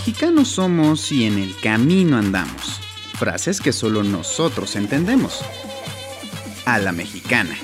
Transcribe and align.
Mexicanos 0.00 0.48
somos 0.48 1.12
y 1.12 1.26
en 1.26 1.38
el 1.38 1.54
camino 1.60 2.16
andamos. 2.16 2.80
Frases 3.18 3.60
que 3.60 3.70
solo 3.70 4.02
nosotros 4.02 4.74
entendemos. 4.74 5.44
A 6.64 6.78
la 6.78 6.90
mexicana. 6.90 7.54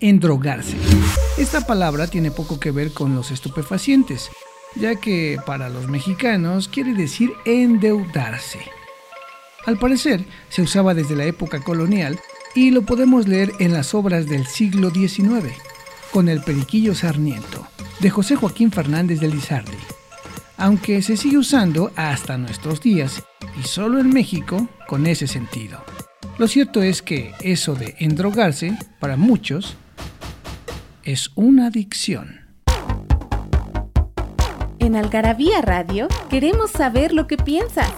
Endrogarse. 0.00 0.78
Esta 1.36 1.66
palabra 1.66 2.06
tiene 2.06 2.30
poco 2.30 2.58
que 2.58 2.70
ver 2.70 2.92
con 2.92 3.14
los 3.14 3.30
estupefacientes, 3.30 4.30
ya 4.76 4.96
que 4.96 5.36
para 5.44 5.68
los 5.68 5.88
mexicanos 5.88 6.68
quiere 6.68 6.94
decir 6.94 7.30
endeudarse. 7.44 8.60
Al 9.66 9.78
parecer, 9.78 10.24
se 10.48 10.62
usaba 10.62 10.94
desde 10.94 11.16
la 11.16 11.26
época 11.26 11.60
colonial 11.60 12.18
y 12.54 12.70
lo 12.70 12.80
podemos 12.80 13.28
leer 13.28 13.52
en 13.58 13.74
las 13.74 13.94
obras 13.94 14.26
del 14.26 14.46
siglo 14.46 14.88
XIX, 14.88 15.52
con 16.12 16.30
el 16.30 16.40
Periquillo 16.40 16.94
Sarniento, 16.94 17.66
de 18.00 18.08
José 18.08 18.36
Joaquín 18.36 18.72
Fernández 18.72 19.20
de 19.20 19.28
Lizardi, 19.28 19.76
aunque 20.58 21.00
se 21.02 21.16
sigue 21.16 21.38
usando 21.38 21.92
hasta 21.96 22.36
nuestros 22.36 22.80
días 22.82 23.22
y 23.58 23.62
solo 23.62 24.00
en 24.00 24.10
México 24.10 24.68
con 24.86 25.06
ese 25.06 25.26
sentido. 25.26 25.82
Lo 26.36 26.46
cierto 26.46 26.82
es 26.82 27.00
que 27.00 27.32
eso 27.40 27.74
de 27.74 27.94
endrogarse, 27.98 28.76
para 29.00 29.16
muchos, 29.16 29.76
es 31.04 31.30
una 31.34 31.68
adicción. 31.68 32.40
En 34.78 34.94
Algarabía 34.94 35.60
Radio 35.62 36.08
queremos 36.30 36.70
saber 36.70 37.12
lo 37.12 37.26
que 37.26 37.36
piensas. 37.36 37.92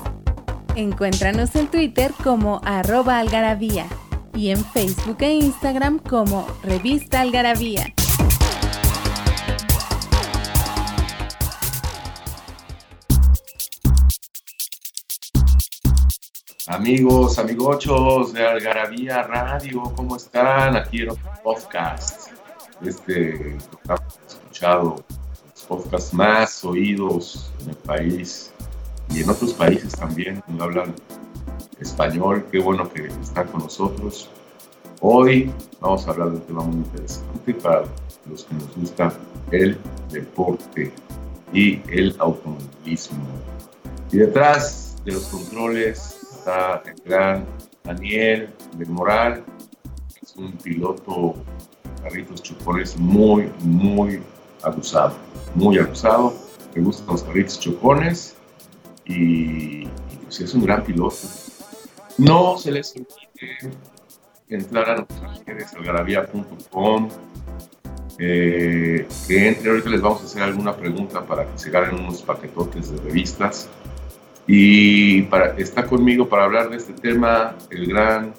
Encuéntranos 0.76 1.54
en 1.56 1.68
Twitter 1.68 2.12
como 2.22 2.60
arroba 2.64 3.18
algarabía 3.18 3.86
y 4.34 4.50
en 4.50 4.64
Facebook 4.64 5.18
e 5.20 5.34
Instagram 5.34 5.98
como 5.98 6.46
revista 6.62 7.20
algarabía. 7.20 7.92
Amigos, 16.70 17.36
amigochos 17.40 18.32
de 18.32 18.46
Algarabía 18.46 19.24
Radio, 19.24 19.82
¿cómo 19.96 20.14
están? 20.14 20.76
Aquí 20.76 21.02
en 21.02 21.10
otro 21.10 21.28
podcast. 21.42 22.30
Este, 22.80 23.56
escuchado 24.28 25.04
los 25.50 25.62
podcasts 25.64 26.14
más 26.14 26.64
oídos 26.64 27.50
en 27.60 27.70
el 27.70 27.76
país 27.76 28.52
y 29.12 29.20
en 29.20 29.30
otros 29.30 29.52
países 29.54 29.96
también, 29.96 30.44
donde 30.46 30.62
hablan 30.62 30.94
español. 31.80 32.46
Qué 32.52 32.60
bueno 32.60 32.88
que 32.88 33.06
están 33.20 33.48
con 33.48 33.62
nosotros. 33.64 34.30
Hoy 35.00 35.52
vamos 35.80 36.06
a 36.06 36.12
hablar 36.12 36.30
de 36.30 36.36
un 36.36 36.42
tema 36.42 36.62
muy 36.62 36.76
interesante 36.76 37.54
para 37.54 37.82
los 38.30 38.44
que 38.44 38.54
nos 38.54 38.76
gusta 38.76 39.12
el 39.50 39.76
deporte 40.12 40.92
y 41.52 41.82
el 41.88 42.14
automovilismo. 42.20 43.26
Y 44.12 44.18
detrás 44.18 44.96
de 45.04 45.14
los 45.14 45.24
controles 45.24 46.19
está 46.40 46.82
el 46.86 47.02
gran 47.04 47.46
Daniel 47.84 48.48
del 48.76 48.88
Moral, 48.88 49.44
es 50.22 50.34
un 50.36 50.52
piloto 50.52 51.34
carritos 52.02 52.42
chocones 52.42 52.96
muy, 52.96 53.50
muy 53.60 54.22
abusado, 54.62 55.14
muy 55.54 55.78
abusado. 55.78 56.32
Le 56.74 56.80
gustan 56.80 57.08
los 57.08 57.22
carritos 57.22 57.60
chocones 57.60 58.36
y, 59.04 59.86
pues 60.22 60.40
es 60.40 60.54
un 60.54 60.64
gran 60.64 60.82
piloto. 60.82 61.16
No 62.16 62.56
se 62.56 62.70
les 62.72 62.94
olvide 62.96 63.76
entrar 64.48 64.90
a 64.90 64.96
nuestras 64.96 65.44
redes, 65.44 65.74
algarabía.com, 65.74 67.08
eh, 68.18 69.06
que 69.26 69.48
entre, 69.48 69.70
ahorita 69.70 69.90
les 69.90 70.00
vamos 70.00 70.22
a 70.22 70.24
hacer 70.24 70.42
alguna 70.42 70.74
pregunta 70.74 71.22
para 71.26 71.44
que 71.44 71.58
se 71.58 71.70
ganen 71.70 72.00
unos 72.00 72.22
paquetotes 72.22 72.90
de 72.92 72.98
revistas. 73.02 73.68
Y 74.52 75.22
para, 75.22 75.56
está 75.58 75.86
conmigo 75.86 76.28
para 76.28 76.42
hablar 76.42 76.70
de 76.70 76.78
este 76.78 76.92
tema 76.92 77.56
el 77.70 77.86
gran 77.86 78.34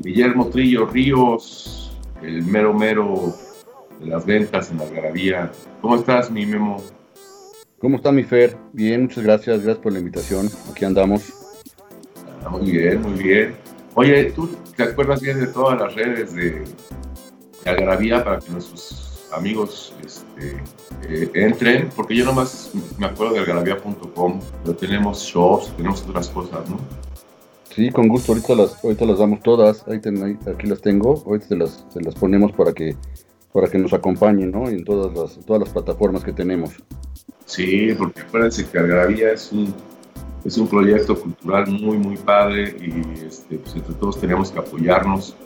Guillermo 0.00 0.50
Trillo 0.50 0.84
Ríos, 0.84 1.96
el 2.20 2.42
mero 2.42 2.74
mero 2.74 3.34
de 3.98 4.04
las 4.04 4.26
ventas 4.26 4.70
en 4.70 4.82
Algarabía. 4.82 5.50
¿Cómo 5.80 5.96
estás, 5.96 6.30
mi 6.30 6.44
Memo? 6.44 6.76
¿Cómo 7.78 7.96
está 7.96 8.12
mi 8.12 8.22
Fer? 8.22 8.54
Bien, 8.74 9.04
muchas 9.04 9.24
gracias, 9.24 9.62
gracias 9.62 9.82
por 9.82 9.94
la 9.94 10.00
invitación. 10.00 10.50
Aquí 10.70 10.84
andamos. 10.84 11.32
Ah, 12.44 12.50
muy 12.50 12.72
bien, 12.72 13.00
muy 13.00 13.22
bien. 13.22 13.54
Oye, 13.94 14.32
¿tú 14.32 14.54
te 14.76 14.82
acuerdas 14.82 15.22
bien 15.22 15.40
de 15.40 15.46
todas 15.46 15.80
las 15.80 15.94
redes 15.94 16.34
de, 16.34 16.50
de 16.50 17.70
Algarabía 17.70 18.22
para 18.22 18.40
que 18.40 18.50
nuestros 18.50 19.05
amigos 19.32 19.94
este, 20.04 20.62
eh, 21.08 21.30
entren, 21.34 21.90
porque 21.94 22.14
yo 22.14 22.24
nomás 22.24 22.70
me 22.98 23.06
acuerdo 23.06 23.34
de 23.34 23.40
algarabía.com, 23.40 24.40
pero 24.62 24.76
tenemos 24.76 25.22
shops, 25.22 25.74
tenemos 25.76 26.02
otras 26.02 26.28
cosas, 26.28 26.68
¿no? 26.68 26.78
Sí, 27.74 27.90
con 27.90 28.08
gusto, 28.08 28.32
ahorita 28.32 28.54
las, 28.54 28.82
ahorita 28.82 29.04
las 29.04 29.18
damos 29.18 29.40
todas, 29.40 29.84
ahí 29.88 30.00
aquí 30.46 30.66
las 30.66 30.80
tengo, 30.80 31.22
ahorita 31.26 31.46
se 31.48 31.56
las, 31.56 31.84
se 31.92 32.00
las 32.00 32.14
ponemos 32.14 32.52
para 32.52 32.72
que, 32.72 32.96
para 33.52 33.68
que 33.68 33.78
nos 33.78 33.92
acompañen, 33.92 34.50
¿no? 34.50 34.68
En 34.68 34.84
todas 34.84 35.14
las, 35.14 35.44
todas 35.44 35.62
las 35.62 35.70
plataformas 35.70 36.24
que 36.24 36.32
tenemos. 36.32 36.70
Sí, 37.44 37.94
porque 37.98 38.20
acuérdense 38.20 38.66
que 38.66 38.78
Algarabía 38.78 39.32
es 39.32 39.52
un, 39.52 39.74
es 40.44 40.56
un 40.56 40.68
proyecto 40.68 41.20
cultural 41.20 41.66
muy, 41.68 41.98
muy 41.98 42.16
padre 42.16 42.74
y 42.80 43.26
este, 43.26 43.58
pues 43.58 43.74
entre 43.76 43.94
todos 43.94 44.20
tenemos 44.20 44.50
que 44.50 44.58
apoyarnos 44.58 45.36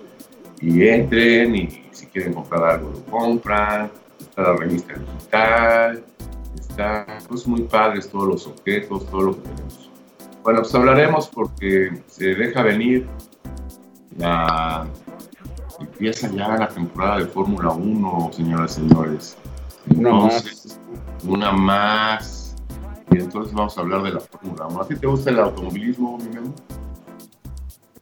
y 0.61 0.87
entren 0.87 1.57
y 1.57 1.83
si 1.93 2.07
quieren 2.07 2.35
comprar 2.35 2.65
algo 2.65 2.91
lo 2.91 3.05
compran, 3.07 3.91
está 4.19 4.43
la 4.43 4.57
revista 4.57 4.95
digital, 4.95 6.05
está 6.59 7.19
pues 7.29 7.47
muy 7.47 7.63
padres 7.63 8.09
todos 8.09 8.29
los 8.29 8.47
objetos, 8.47 9.07
todo 9.11 9.23
lo 9.23 9.37
que 9.37 9.49
tenemos. 9.49 9.91
Bueno, 10.43 10.61
pues 10.61 10.75
hablaremos 10.75 11.29
porque 11.29 12.03
se 12.07 12.35
deja 12.35 12.63
venir 12.63 13.07
la 14.19 14.87
empieza 15.81 16.31
ya 16.31 16.57
la 16.57 16.69
temporada 16.69 17.19
de 17.19 17.27
Fórmula 17.27 17.71
1, 17.71 18.31
señoras 18.33 18.79
y 18.79 18.89
señores. 18.89 19.37
Entonces, 19.89 20.79
una 21.27 21.53
más. 21.53 21.53
Una 21.53 21.53
más. 21.53 22.57
Y 23.11 23.19
entonces 23.19 23.53
vamos 23.53 23.77
a 23.77 23.81
hablar 23.81 24.03
de 24.03 24.13
la 24.13 24.21
Fórmula 24.21 24.67
1. 24.67 24.83
¿A 24.83 24.89
ti 24.89 24.97
te 24.97 25.07
gusta 25.07 25.31
el 25.31 25.41
automovilismo, 25.41 26.19
mi 26.19 26.29
Memo? 26.29 26.55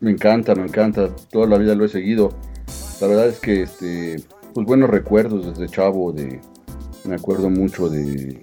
Me 0.00 0.10
encanta, 0.10 0.54
me 0.54 0.62
encanta. 0.62 1.08
Toda 1.30 1.46
la 1.46 1.58
vida 1.58 1.74
lo 1.74 1.84
he 1.84 1.88
seguido. 1.88 2.32
La 3.00 3.06
verdad 3.06 3.28
es 3.28 3.38
que, 3.38 3.62
este, 3.62 4.22
pues 4.54 4.66
buenos 4.66 4.90
recuerdos 4.90 5.46
desde 5.46 5.72
chavo. 5.72 6.12
De, 6.12 6.40
me 7.04 7.14
acuerdo 7.14 7.48
mucho 7.48 7.88
de, 7.88 8.40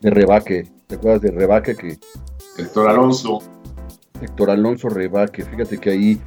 de 0.00 0.10
Rebaque. 0.10 0.68
¿Te 0.88 0.96
acuerdas 0.96 1.22
de 1.22 1.30
Rebaque? 1.30 1.76
Que, 1.76 1.98
Héctor 2.58 2.88
Alonso. 2.88 3.38
Héctor 4.20 4.50
Alonso 4.50 4.88
Rebaque. 4.88 5.44
Fíjate 5.44 5.78
que 5.78 5.90
ahí, 5.90 6.20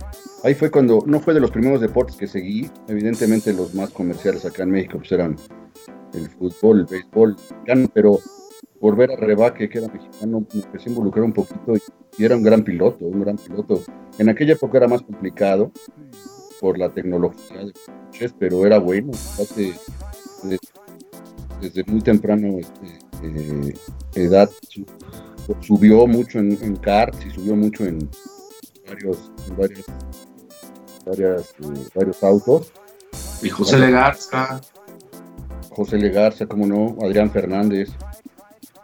ahí 0.44 0.54
fue 0.56 0.72
cuando, 0.72 1.04
no 1.06 1.20
fue 1.20 1.34
de 1.34 1.42
los 1.42 1.52
primeros 1.52 1.82
deportes 1.82 2.16
que 2.16 2.28
seguí. 2.28 2.70
Evidentemente 2.88 3.52
los 3.52 3.74
más 3.74 3.90
comerciales 3.90 4.46
acá 4.46 4.64
en 4.64 4.72
México 4.72 4.98
pues 5.00 5.12
eran 5.12 5.36
el 6.14 6.30
fútbol, 6.30 6.80
el 6.80 6.86
béisbol, 6.86 7.36
pero 7.94 8.20
por 8.80 8.96
ver 8.96 9.12
a 9.12 9.16
Rebaque, 9.16 9.70
que 9.70 9.80
era 9.80 9.88
mexicano, 9.88 10.46
me 10.54 10.62
empecé 10.62 10.90
a 10.90 10.92
involucrar 10.92 11.24
un 11.26 11.34
poquito 11.34 11.76
y, 12.18 12.24
era 12.24 12.36
un 12.36 12.44
gran 12.44 12.64
piloto, 12.64 13.06
un 13.06 13.22
gran 13.22 13.38
piloto. 13.38 13.82
En 14.18 14.30
aquella 14.30 14.54
época 14.54 14.78
era 14.78 14.88
más 14.88 15.02
complicado 15.02 15.72
por 16.64 16.80
la 16.80 16.88
tecnología 16.88 17.58
de 17.58 17.74
coches, 17.74 18.34
pero 18.40 18.66
era 18.66 18.80
bueno. 18.80 19.12
desde, 21.60 21.84
muy 21.88 22.00
temprano 22.00 22.58
este, 22.58 23.00
eh, 23.22 23.74
edad 24.16 24.50
subió 25.60 26.08
mucho 26.08 26.40
en, 26.40 26.58
en, 26.64 26.78
karts 26.78 27.26
y 27.26 27.32
subió 27.32 27.58
mucho 27.58 27.84
en 27.84 28.10
varios, 28.88 29.30
en 29.50 29.58
varios, 29.58 29.86
eh, 31.20 31.90
varios 31.94 32.24
autos. 32.24 32.72
Y 33.42 33.50
José 33.50 33.80
Legarza. 33.80 34.62
José 35.70 35.98
Legarza, 35.98 36.46
como 36.46 36.66
no, 36.66 36.96
Adrián 37.06 37.30
Fernández. 37.30 37.90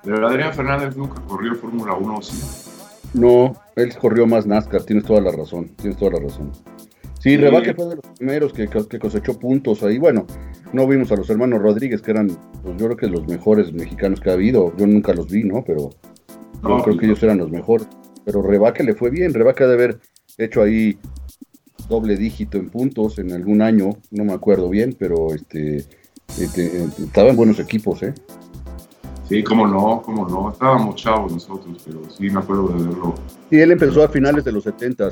Pero 0.03 0.27
Adrián 0.27 0.53
Fernández 0.53 0.97
nunca 0.97 1.21
corrió 1.21 1.55
Fórmula 1.55 1.93
1, 1.93 2.21
¿sí? 2.23 2.69
No, 3.13 3.55
él 3.77 3.97
corrió 3.97 4.27
más 4.27 4.45
NASCAR, 4.45 4.83
tienes 4.83 5.05
toda 5.05 5.21
la 5.21 5.31
razón, 5.31 5.69
tienes 5.77 5.97
toda 5.97 6.11
la 6.11 6.19
razón. 6.19 6.51
Sí, 7.19 7.38
Rebaque 7.38 7.74
fue 7.74 7.86
de 7.88 7.95
los 7.98 8.06
primeros 8.18 8.54
que, 8.54 8.68
que, 8.68 9.00
cosechó 9.00 9.38
puntos 9.38 9.83
ahí. 9.83 9.98
Bueno, 9.98 10.25
no 10.71 10.88
vimos 10.88 11.12
a 11.12 11.16
los 11.16 11.30
hermanos 11.30 11.62
Rodríguez, 11.62 12.01
que 12.01 12.12
eran, 12.12 12.27
pues 12.63 12.77
yo 12.77 12.86
creo 12.86 12.98
que 12.98 13.07
los 13.07 13.27
mejores 13.27 13.74
mexicanos 13.74 14.21
que 14.21 14.30
ha 14.30 14.33
habido. 14.33 14.74
Yo 14.77 14.88
nunca 14.88 15.13
los 15.13 15.30
vi, 15.30 15.44
¿no? 15.44 15.63
Pero 15.66 15.89
yo 16.63 16.81
creo 16.83 16.98
que 16.98 17.06
ellos 17.06 17.21
eran 17.21 17.38
los 17.38 17.51
mejores. 17.51 17.88
Pero 18.24 18.42
Rebaque 18.42 18.83
le 18.83 18.95
fue 18.95 19.10
bien. 19.10 19.33
Rebaque 19.33 19.66
de 19.66 19.74
haber 19.74 20.00
hecho 20.38 20.62
ahí 20.62 20.98
doble 21.89 22.16
dígito 22.16 22.57
en 22.57 22.69
puntos 22.69 23.19
en 23.19 23.33
algún 23.33 23.62
año, 23.62 23.89
no 24.12 24.24
me 24.24 24.33
acuerdo 24.33 24.69
bien, 24.69 24.95
pero 24.98 25.33
este, 25.33 25.77
este 26.39 26.83
estaba 27.04 27.30
en 27.30 27.36
buenos 27.36 27.60
equipos, 27.60 28.04
¿eh? 28.04 28.13
Sí, 29.27 29.44
cómo 29.44 29.68
no, 29.68 30.01
cómo 30.04 30.27
no. 30.27 30.51
Estábamos 30.51 30.95
chavos 30.95 31.31
nosotros, 31.31 31.83
pero 31.86 32.01
sí 32.10 32.30
me 32.30 32.39
acuerdo 32.39 32.69
de 32.69 32.83
verlo. 32.83 33.15
Sí, 33.50 33.60
él 33.60 33.72
empezó 33.72 34.04
a 34.04 34.10
finales 34.10 34.44
de 34.44 34.51
los 34.51 34.63
70, 34.63 35.10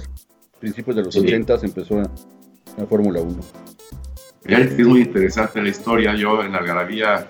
principios 0.59 0.95
de 0.95 1.03
los 1.03 1.13
sí. 1.13 1.19
80 1.19 1.59
empezó 1.63 1.97
la 1.97 2.85
Fórmula 2.87 3.21
1. 3.21 3.39
Es 4.45 4.79
muy 4.79 5.01
interesante 5.01 5.61
la 5.61 5.69
historia. 5.69 6.15
Yo 6.15 6.43
en 6.43 6.55
Algarabía 6.55 7.27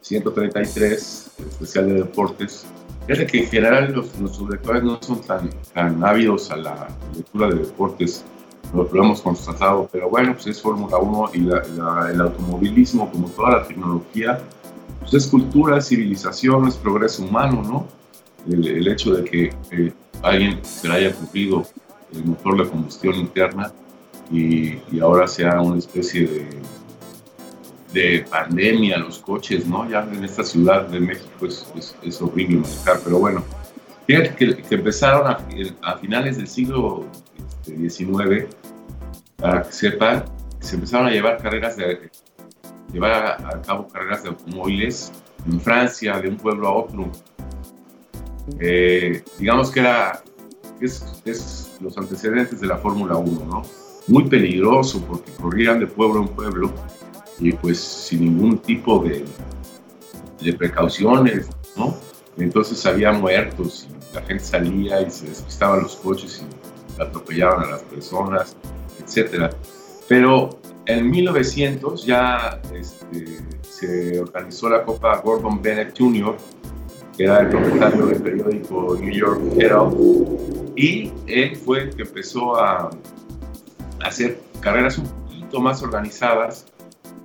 133, 0.00 1.30
especial 1.38 1.88
de 1.88 1.94
deportes, 1.94 2.66
Fíjate 3.06 3.26
que 3.26 3.38
en 3.40 3.50
general 3.50 3.92
los, 3.92 4.18
nuestros 4.18 4.48
lectores 4.48 4.82
no 4.82 4.98
son 5.02 5.20
tan, 5.20 5.50
tan 5.74 6.02
ávidos 6.02 6.50
a 6.50 6.56
la 6.56 6.88
lectura 7.14 7.48
de 7.48 7.56
deportes, 7.56 8.24
lo, 8.72 8.88
lo 8.90 9.04
hemos 9.04 9.20
constatado, 9.20 9.88
pero 9.92 10.08
bueno, 10.08 10.32
pues 10.32 10.46
es 10.46 10.62
Fórmula 10.62 10.96
1 10.96 11.30
y 11.34 11.40
la, 11.40 11.62
la, 11.76 12.10
el 12.10 12.20
automovilismo, 12.22 13.10
como 13.10 13.28
toda 13.28 13.58
la 13.58 13.66
tecnología, 13.66 14.40
pues 15.00 15.12
es 15.12 15.26
cultura, 15.26 15.78
es 15.78 15.88
civilización, 15.88 16.66
es 16.66 16.76
progreso 16.76 17.24
humano, 17.24 17.62
¿no? 17.62 17.86
El, 18.50 18.66
el 18.66 18.88
hecho 18.88 19.14
de 19.14 19.24
que 19.24 19.52
eh, 19.70 19.92
alguien 20.22 20.64
se 20.64 20.88
le 20.88 20.94
haya 20.94 21.08
ocurrido 21.10 21.66
el 22.14 22.24
motor 22.24 22.62
de 22.62 22.70
combustión 22.70 23.14
interna 23.16 23.72
y, 24.30 24.78
y 24.90 25.00
ahora 25.00 25.26
sea 25.26 25.60
una 25.60 25.78
especie 25.78 26.26
de 26.26 26.48
de 27.94 28.26
pandemia, 28.28 28.98
los 28.98 29.20
coches, 29.20 29.66
¿no? 29.66 29.88
Ya 29.88 30.06
en 30.12 30.24
esta 30.24 30.42
ciudad 30.42 30.88
de 30.88 30.98
México 30.98 31.46
es, 31.46 31.64
es, 31.76 31.96
es 32.02 32.20
horrible 32.20 32.62
pero 33.04 33.18
bueno, 33.18 33.44
fíjate 34.06 34.34
que, 34.34 34.74
empezaron 34.74 35.28
a, 35.28 35.38
a, 35.82 35.98
finales 35.98 36.36
del 36.36 36.48
siglo 36.48 37.06
XIX, 37.64 38.32
este, 38.32 38.48
para 39.36 39.62
que 39.62 39.72
sepan, 39.72 40.24
se 40.58 40.74
empezaron 40.74 41.06
a 41.06 41.10
llevar 41.10 41.40
carreras 41.40 41.76
de, 41.76 42.10
llevar 42.92 43.12
a, 43.12 43.48
a, 43.48 43.62
cabo 43.62 43.86
carreras 43.86 44.24
de 44.24 44.30
automóviles 44.30 45.12
en 45.46 45.60
Francia, 45.60 46.18
de 46.20 46.28
un 46.28 46.36
pueblo 46.36 46.66
a 46.66 46.72
otro. 46.72 47.10
Eh, 48.58 49.22
digamos 49.38 49.70
que 49.70 49.80
era, 49.80 50.22
es, 50.84 51.76
los 51.80 51.96
antecedentes 51.98 52.60
de 52.60 52.66
la 52.66 52.78
Fórmula 52.78 53.16
1, 53.16 53.46
¿no? 53.46 53.62
Muy 54.06 54.28
peligroso 54.28 55.02
porque 55.06 55.32
corrían 55.32 55.80
de 55.80 55.86
pueblo 55.86 56.20
en 56.20 56.28
pueblo 56.28 56.72
y 57.38 57.52
pues 57.52 57.78
sin 57.78 58.20
ningún 58.20 58.58
tipo 58.58 59.02
de, 59.02 59.24
de 60.40 60.52
precauciones, 60.52 61.48
¿no? 61.76 61.94
Entonces 62.36 62.84
había 62.86 63.12
muertos 63.12 63.88
y 63.88 64.14
la 64.14 64.22
gente 64.22 64.44
salía 64.44 65.00
y 65.00 65.10
se 65.10 65.26
despistaban 65.26 65.82
los 65.82 65.96
coches 65.96 66.42
y 66.42 67.02
atropellaban 67.02 67.64
a 67.64 67.70
las 67.72 67.82
personas, 67.82 68.56
etc. 69.00 69.52
Pero 70.08 70.58
en 70.86 71.10
1900 71.10 72.04
ya 72.04 72.60
este, 72.72 73.38
se 73.62 74.20
organizó 74.20 74.68
la 74.68 74.84
Copa 74.84 75.20
Gordon 75.20 75.62
Bennett 75.62 75.98
Jr., 75.98 76.36
que 77.16 77.24
era 77.24 77.40
el 77.40 77.48
propietario 77.48 78.06
del 78.06 78.22
periódico 78.22 78.96
New 79.00 79.12
York 79.12 79.40
Herald, 79.58 80.74
y 80.76 81.12
él 81.26 81.56
fue 81.56 81.84
el 81.84 81.94
que 81.94 82.02
empezó 82.02 82.56
a 82.56 82.90
hacer 84.04 84.40
carreras 84.60 84.98
un 84.98 85.06
poquito 85.06 85.60
más 85.60 85.82
organizadas 85.82 86.66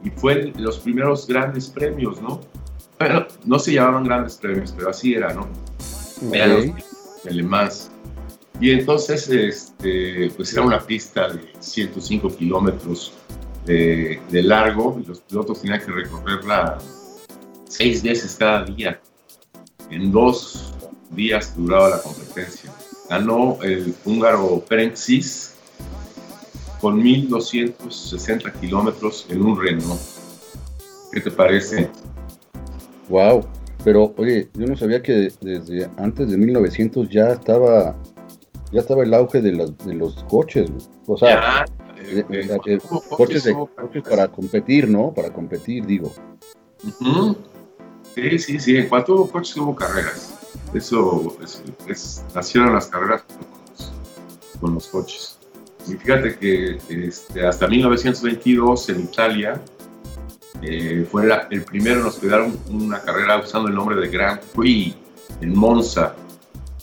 y 0.03 0.09
fue 0.11 0.53
los 0.57 0.79
primeros 0.79 1.27
grandes 1.27 1.67
premios, 1.67 2.21
¿no? 2.21 2.41
Bueno, 2.99 3.25
no 3.45 3.59
se 3.59 3.73
llamaban 3.73 4.03
grandes 4.03 4.35
premios, 4.35 4.73
pero 4.75 4.89
así 4.89 5.13
era, 5.13 5.33
¿no? 5.33 5.47
Okay. 6.27 6.41
Eran 6.41 6.73
los 7.23 7.45
Mans. 7.45 7.91
Y 8.59 8.71
entonces, 8.71 9.29
este, 9.29 10.31
pues 10.35 10.51
era 10.51 10.63
una 10.63 10.79
pista 10.79 11.29
de 11.29 11.41
105 11.59 12.35
kilómetros 12.35 13.13
de, 13.65 14.19
de, 14.29 14.43
largo 14.43 14.99
y 15.01 15.07
los 15.07 15.21
pilotos 15.21 15.61
tenían 15.61 15.79
que 15.79 15.91
recorrerla 15.91 16.77
seis 17.69 18.03
veces 18.03 18.35
cada 18.37 18.65
día. 18.65 18.99
En 19.89 20.11
dos 20.11 20.73
días 21.11 21.55
duraba 21.55 21.89
la 21.89 22.01
competencia. 22.01 22.71
Ganó 23.09 23.57
el 23.63 23.95
húngaro 24.05 24.63
Ferencz 24.67 25.55
con 26.79 27.01
1.260 27.01 28.53
kilómetros 28.59 29.25
en 29.29 29.41
un 29.41 29.61
Renault. 29.61 29.99
¿Qué 31.11 31.21
te 31.21 31.31
parece? 31.31 31.89
Wow, 33.09 33.45
pero 33.83 34.13
oye, 34.17 34.49
yo 34.53 34.67
no 34.67 34.77
sabía 34.77 35.01
que 35.01 35.31
desde 35.41 35.89
antes 35.97 36.29
de 36.29 36.37
1900 36.37 37.09
ya 37.09 37.31
estaba 37.31 37.95
ya 38.71 38.81
estaba 38.81 39.03
el 39.03 39.13
auge 39.13 39.41
de, 39.41 39.51
los, 39.51 39.77
de 39.79 39.95
los 39.95 40.23
coches, 40.25 40.69
o 41.07 41.17
sea, 41.17 41.65
ya, 41.65 41.65
eh, 42.03 42.23
eh, 42.29 42.59
eh, 42.67 42.79
coches, 43.09 43.43
de, 43.45 43.53
coches 43.53 44.03
para 44.07 44.27
competir, 44.27 44.87
¿no? 44.87 45.11
Para 45.11 45.33
competir, 45.33 45.85
digo. 45.85 46.11
Uh 46.83 47.03
-huh. 47.03 47.37
Sí, 48.21 48.39
sí, 48.39 48.59
sí, 48.59 48.77
en 48.77 48.89
cuanto 48.89 49.15
hubo 49.15 49.31
coches 49.31 49.55
hubo 49.57 49.75
carreras. 49.75 50.33
Eso, 50.73 51.37
es, 51.43 51.63
es, 51.87 52.23
nacieron 52.35 52.73
las 52.73 52.87
carreras 52.87 53.23
con 53.23 53.37
los, 53.37 53.91
con 54.59 54.73
los 54.73 54.87
coches. 54.87 55.39
Y 55.87 55.93
fíjate 55.93 56.37
que 56.37 56.77
este, 56.89 57.47
hasta 57.47 57.67
1922 57.67 58.89
en 58.89 58.99
Italia 59.01 59.61
eh, 60.61 61.07
fue 61.09 61.25
la, 61.25 61.47
el 61.49 61.63
primero, 61.63 62.03
nos 62.03 62.17
quedaron 62.17 62.59
una 62.69 63.01
carrera 63.01 63.37
usando 63.37 63.69
el 63.69 63.75
nombre 63.75 63.95
de 63.95 64.09
Grand 64.09 64.41
Prix 64.55 64.95
en 65.41 65.57
Monza. 65.57 66.13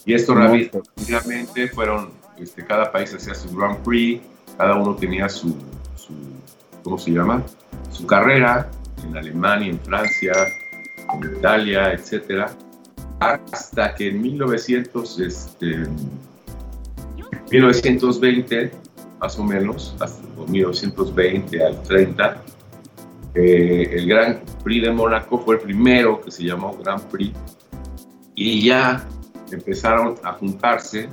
Y 0.05 0.13
esto 0.13 0.33
rápidamente 0.33 1.67
fueron, 1.67 2.11
este, 2.39 2.65
cada 2.65 2.91
país 2.91 3.13
hacía 3.13 3.35
su 3.35 3.55
Grand 3.55 3.77
Prix, 3.83 4.21
cada 4.57 4.75
uno 4.75 4.95
tenía 4.95 5.29
su, 5.29 5.55
su, 5.95 6.13
¿cómo 6.83 6.97
se 6.97 7.11
llama? 7.11 7.43
Su 7.91 8.07
carrera 8.07 8.69
en 9.05 9.15
Alemania, 9.15 9.69
en 9.69 9.79
Francia, 9.79 10.33
en 11.13 11.37
Italia, 11.37 11.93
etc. 11.93 12.49
Hasta 13.19 13.95
que 13.95 14.09
en 14.09 14.21
1900, 14.21 15.19
este, 15.19 15.83
1920 17.51 18.71
más 19.19 19.37
o 19.39 19.43
menos, 19.43 19.95
hasta 19.99 20.21
1920 20.47 21.63
al 21.63 21.83
30. 21.83 22.43
Eh, 23.35 23.89
el 23.93 24.07
Gran 24.07 24.41
Prix 24.63 24.83
de 24.83 24.91
Mónaco 24.91 25.39
fue 25.39 25.55
el 25.55 25.61
primero 25.61 26.21
que 26.21 26.31
se 26.31 26.43
llamó 26.43 26.77
Gran 26.77 26.99
Prix 27.09 27.37
y 28.35 28.65
ya 28.65 29.07
empezaron 29.51 30.15
a 30.23 30.33
juntarse 30.33 31.07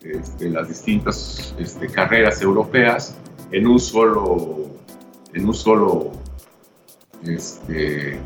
este, 0.00 0.50
las 0.50 0.68
distintas 0.68 1.54
este, 1.58 1.88
carreras 1.88 2.40
europeas 2.42 3.16
en 3.50 3.66
un 3.66 3.78
solo, 3.78 4.66
en 5.32 5.46
un 5.46 5.54
solo, 5.54 6.12
este, 7.24 8.18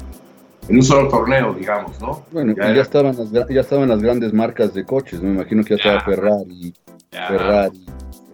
en 0.68 0.76
un 0.76 0.82
solo 0.82 1.08
torneo, 1.08 1.54
digamos, 1.54 2.00
¿no? 2.00 2.24
Bueno, 2.30 2.54
ya, 2.56 2.74
ya, 2.74 2.82
estaban 2.82 3.16
las, 3.16 3.30
ya 3.48 3.60
estaban 3.60 3.88
las 3.88 4.02
grandes 4.02 4.32
marcas 4.32 4.72
de 4.74 4.84
coches, 4.84 5.20
me 5.20 5.30
imagino 5.30 5.64
que 5.64 5.70
ya, 5.70 5.76
estaba 5.76 6.00
Ferrari, 6.00 6.74
ya. 7.10 7.28
Ferrari, 7.28 7.86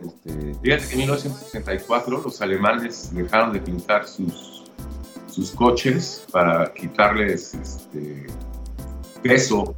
este... 0.04 0.54
Fíjate 0.62 0.86
que 0.86 0.92
en 0.92 0.98
1964 0.98 2.22
los 2.22 2.42
alemanes 2.42 3.10
dejaron 3.12 3.52
de 3.52 3.60
pintar 3.60 4.06
sus, 4.06 4.64
sus 5.26 5.50
coches 5.52 6.26
para 6.30 6.72
quitarles 6.72 7.54
este, 7.54 8.26
peso. 9.22 9.74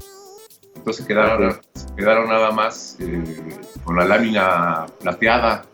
Entonces 0.74 1.06
quedaron, 1.06 1.60
quedaron 1.96 2.28
nada 2.28 2.50
más 2.50 2.96
eh, 3.00 3.22
con 3.84 3.96
la 3.96 4.04
lámina 4.04 4.86
plateada. 5.00 5.64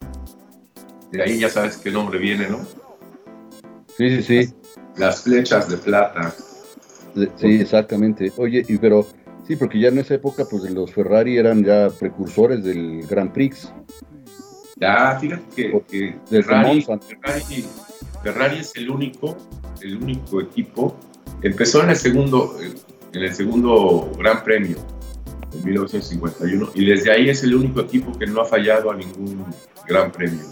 De 1.12 1.22
ahí 1.22 1.38
ya 1.38 1.48
sabes 1.48 1.76
qué 1.76 1.90
nombre 1.90 2.18
viene, 2.18 2.48
¿no? 2.48 2.66
Sí, 3.96 4.20
sí, 4.20 4.22
sí. 4.22 4.54
Las 4.96 5.22
flechas 5.22 5.68
de 5.68 5.76
plata. 5.76 6.34
Sí, 7.36 7.60
exactamente. 7.60 8.32
Oye, 8.36 8.64
y 8.68 8.76
pero 8.78 9.06
sí, 9.46 9.56
porque 9.56 9.80
ya 9.80 9.88
en 9.88 9.98
esa 9.98 10.14
época, 10.14 10.44
pues 10.50 10.70
los 10.70 10.92
Ferrari 10.92 11.38
eran 11.38 11.64
ya 11.64 11.88
precursores 11.88 12.62
del 12.62 13.06
Grand 13.06 13.32
Prix. 13.32 13.72
Ya, 14.76 15.18
fíjate 15.18 15.44
que, 15.54 15.82
que 15.88 16.42
Ferrari, 16.42 16.82
Ferrari, 16.82 17.64
Ferrari, 18.22 18.58
es 18.58 18.76
el 18.76 18.90
único, 18.90 19.36
el 19.80 19.96
único 19.96 20.40
equipo. 20.40 20.96
Empezó 21.42 21.82
en 21.82 21.90
el 21.90 21.96
segundo, 21.96 22.58
en 23.12 23.22
el 23.22 23.34
segundo 23.34 24.12
Gran 24.18 24.44
Premio 24.44 24.76
en 25.54 25.64
1951 25.64 26.70
y 26.74 26.84
desde 26.84 27.10
ahí 27.10 27.30
es 27.30 27.42
el 27.42 27.54
único 27.54 27.80
equipo 27.80 28.12
que 28.18 28.26
no 28.26 28.42
ha 28.42 28.44
fallado 28.44 28.90
a 28.90 28.96
ningún 28.96 29.46
Gran 29.88 30.12
Premio. 30.12 30.44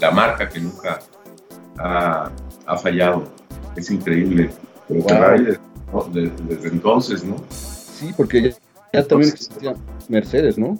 La 0.00 0.10
marca 0.10 0.48
que 0.48 0.60
nunca 0.60 1.00
ha, 1.78 2.30
ha 2.66 2.76
fallado. 2.76 3.32
Es 3.76 3.90
increíble. 3.90 4.50
Pero. 4.90 5.02
Ferrari 5.04 5.44
desde, 5.44 5.60
desde, 6.12 6.44
desde, 6.48 6.68
entonces, 6.68 7.24
¿no? 7.24 7.36
Sí, 7.48 8.12
porque 8.16 8.42
ya, 8.42 8.56
ya 8.92 9.06
también 9.06 9.32
existía 9.32 9.74
Mercedes, 10.08 10.58
¿no? 10.58 10.78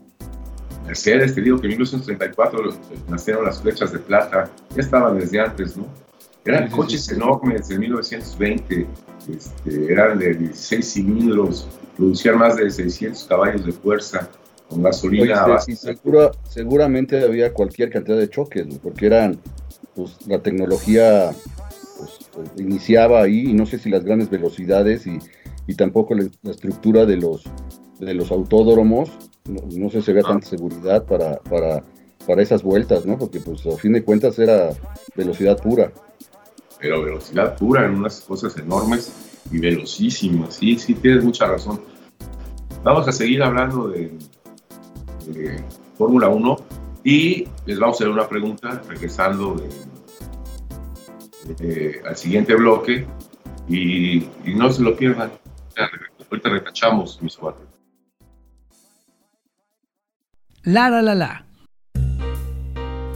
Mercedes, 0.86 1.34
te 1.34 1.40
digo 1.40 1.60
que 1.60 1.66
en 1.66 1.74
1934 1.74 2.74
nacieron 3.08 3.44
las 3.44 3.60
flechas 3.60 3.92
de 3.92 4.00
plata, 4.00 4.50
ya 4.74 4.82
estaban 4.82 5.18
desde 5.18 5.40
antes, 5.40 5.76
¿no? 5.76 5.86
Eran 6.44 6.70
coches 6.70 7.08
enormes 7.12 7.68
de 7.68 7.78
1920, 7.78 8.86
este, 9.32 9.92
eran 9.92 10.18
de 10.18 10.34
16 10.34 10.92
cilindros, 10.92 11.68
producían 11.96 12.38
más 12.38 12.56
de 12.56 12.70
600 12.70 13.24
caballos 13.24 13.64
de 13.66 13.72
fuerza, 13.72 14.28
con 14.68 14.82
gasolina. 14.82 15.46
seguramente 16.48 17.22
había 17.22 17.52
cualquier 17.52 17.90
cantidad 17.90 18.16
de 18.16 18.30
choques, 18.30 18.66
porque 18.82 19.06
eran, 19.06 19.38
pues, 19.94 20.16
la 20.26 20.40
tecnología 20.40 21.32
iniciaba 22.56 23.22
ahí, 23.22 23.50
y 23.50 23.54
no 23.54 23.66
sé 23.66 23.78
si 23.78 23.90
las 23.90 24.04
grandes 24.04 24.30
velocidades 24.30 25.06
y, 25.06 25.18
tampoco 25.74 26.16
la, 26.16 26.28
estructura 26.50 27.06
de 27.06 27.16
los, 27.16 27.44
de 28.00 28.12
los 28.12 28.32
autódromos, 28.32 29.10
no, 29.48 29.88
sé 29.88 30.02
si 30.02 30.10
había 30.10 30.24
tanta 30.24 30.48
seguridad 30.48 31.04
para, 31.04 31.36
para, 31.38 31.84
para 32.26 32.42
esas 32.42 32.64
vueltas, 32.64 33.06
¿no? 33.06 33.16
Porque 33.16 33.38
pues 33.38 33.64
a 33.66 33.76
fin 33.76 33.92
de 33.92 34.02
cuentas 34.02 34.36
era 34.40 34.70
velocidad 35.14 35.56
pura 35.62 35.92
pero 36.80 37.02
velocidad 37.02 37.56
pura 37.56 37.84
en 37.84 37.96
unas 37.96 38.20
cosas 38.22 38.56
enormes 38.56 39.12
y 39.50 39.58
velocísimas. 39.58 40.54
Sí, 40.54 40.78
sí, 40.78 40.94
tienes 40.94 41.22
mucha 41.22 41.46
razón. 41.46 41.80
Vamos 42.82 43.06
a 43.06 43.12
seguir 43.12 43.42
hablando 43.42 43.88
de, 43.88 44.10
Fórmula 45.98 46.28
1 46.28 46.56
y 47.04 47.46
les 47.66 47.78
vamos 47.78 47.96
a 47.96 48.04
hacer 48.04 48.08
una 48.08 48.26
pregunta 48.26 48.82
regresando 48.88 49.54
al 52.06 52.16
siguiente 52.16 52.54
bloque 52.54 53.06
y, 53.68 54.26
no 54.46 54.72
se 54.72 54.82
lo 54.82 54.96
pierdan. 54.96 55.30
Ahorita 56.30 56.48
retachamos, 56.48 57.20
mis 57.22 57.36
cuatro. 57.36 57.66
La 60.62 60.90
la 60.90 61.02
la 61.02 61.14
la. 61.14 61.46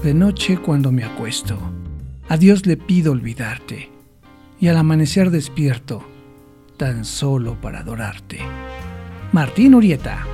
De 0.02 0.14
noche 0.14 0.58
cuando 0.58 0.90
me 0.90 1.04
acuesto 1.04 1.58
a 2.28 2.36
Dios 2.36 2.66
le 2.66 2.76
pido 2.76 3.12
olvidarte 3.12 3.90
y 4.58 4.68
al 4.68 4.76
amanecer 4.78 5.30
despierto, 5.30 6.02
tan 6.76 7.04
solo 7.04 7.60
para 7.60 7.80
adorarte. 7.80 8.38
Martín 9.32 9.74
Urieta. 9.74 10.33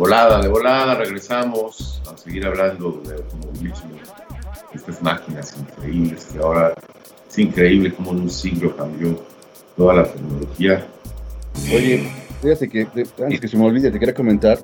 volada, 0.00 0.40
de 0.40 0.48
volada, 0.48 0.94
regresamos 0.94 2.00
a 2.10 2.16
seguir 2.16 2.46
hablando 2.46 3.02
de 3.04 3.16
automovilismo, 3.16 3.90
estas 4.72 5.02
máquinas 5.02 5.54
increíbles 5.58 6.24
que 6.32 6.38
ahora 6.38 6.74
es 7.28 7.38
increíble 7.38 7.92
cómo 7.92 8.12
en 8.12 8.20
un 8.22 8.30
siglo 8.30 8.74
cambió 8.74 9.22
toda 9.76 9.96
la 9.96 10.04
tecnología. 10.04 10.86
Oye, 11.66 12.10
fíjate 12.40 12.68
que 12.70 12.86
antes 13.22 13.40
que 13.40 13.48
se 13.48 13.58
me 13.58 13.66
olvide, 13.66 13.90
te 13.90 13.98
quería 13.98 14.14
comentar, 14.14 14.58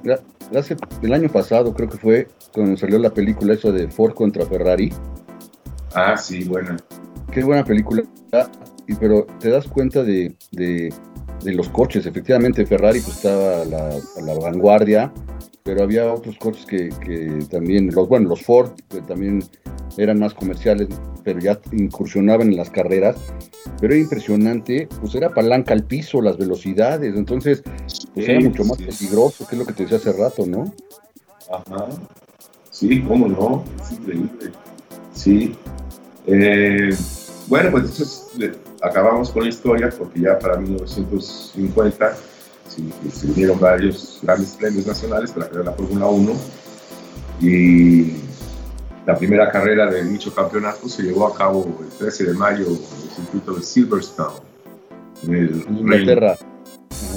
hace, 0.57 0.75
el 1.02 1.12
año 1.12 1.28
pasado 1.28 1.75
creo 1.75 1.90
que 1.90 1.99
fue 1.99 2.28
cuando 2.55 2.78
salió 2.78 2.99
la 2.99 3.11
película 3.11 3.52
eso 3.52 3.71
de 3.71 3.88
Ford 3.88 4.14
contra 4.14 4.47
Ferrari. 4.47 4.90
Ah, 5.95 6.16
sí, 6.16 6.45
buena. 6.45 6.78
Qué 7.31 7.45
buena 7.45 7.62
película. 7.62 8.05
Y, 8.87 8.95
pero 8.95 9.26
te 9.38 9.50
das 9.50 9.66
cuenta 9.66 10.02
de, 10.02 10.35
de, 10.52 10.95
los 11.45 11.69
coches. 11.69 12.07
Efectivamente, 12.07 12.66
Ferrari 12.66 13.00
pues, 13.00 13.16
estaba 13.16 13.62
a 13.62 14.23
la, 14.23 14.35
vanguardia, 14.35 15.12
pero 15.62 15.83
había 15.83 16.12
otros 16.12 16.37
coches 16.38 16.66
que, 16.66 16.88
que, 17.05 17.38
también, 17.50 17.90
los, 17.95 18.09
bueno, 18.09 18.28
los 18.28 18.43
Ford, 18.43 18.71
que 18.88 19.00
también 19.02 19.43
eran 19.97 20.19
más 20.19 20.35
comerciales, 20.35 20.88
pero 21.25 21.40
ya 21.40 21.59
incursionaban 21.73 22.49
en 22.49 22.57
las 22.57 22.71
carreras. 22.71 23.16
Pero 23.81 23.93
era 23.93 24.02
impresionante, 24.02 24.88
pues 25.00 25.14
era 25.14 25.31
palanca 25.31 25.75
al 25.75 25.85
piso, 25.85 26.23
las 26.23 26.38
velocidades. 26.38 27.14
Entonces, 27.16 27.62
pues 28.14 28.28
era 28.28 28.40
mucho 28.40 28.64
más 28.64 28.78
peligroso, 28.78 29.47
que 29.47 29.57
es 29.57 29.59
lo 29.59 29.66
que 29.66 29.73
te 29.73 29.83
decía 29.83 29.99
hace 29.99 30.12
rato, 30.12 30.47
¿no? 30.47 30.73
Ajá. 31.50 31.88
Sí, 32.71 33.02
cómo 33.02 33.28
no, 33.28 33.64
es 33.83 33.93
increíble. 33.93 34.52
Sí. 35.12 35.57
Eh, 36.26 36.90
bueno, 37.49 37.71
pues 37.71 37.85
entonces 37.85 38.26
acabamos 38.83 39.30
con 39.30 39.42
la 39.42 39.49
historia 39.49 39.90
porque 39.97 40.21
ya 40.21 40.38
para 40.38 40.56
1950 40.56 42.16
se 42.68 43.26
dieron 43.28 43.59
varios 43.59 44.18
grandes 44.23 44.50
premios 44.52 44.87
nacionales 44.87 45.30
para 45.33 45.49
crear 45.49 45.64
la 45.64 45.73
Fórmula 45.73 46.06
1 46.06 46.33
y 47.40 48.12
la 49.06 49.16
primera 49.16 49.50
carrera 49.50 49.87
de 49.90 50.04
dicho 50.04 50.35
campeonato 50.35 50.88
se 50.88 51.02
llevó 51.02 51.28
a 51.28 51.35
cabo 51.37 51.64
el 51.80 51.88
13 51.97 52.25
de 52.25 52.35
mayo 52.35 52.66
en 52.66 52.73
el 52.73 53.11
circuito 53.14 53.54
de 53.54 53.62
Silverstone, 53.62 54.35
en 55.28 55.64
Inglaterra. 55.78 56.37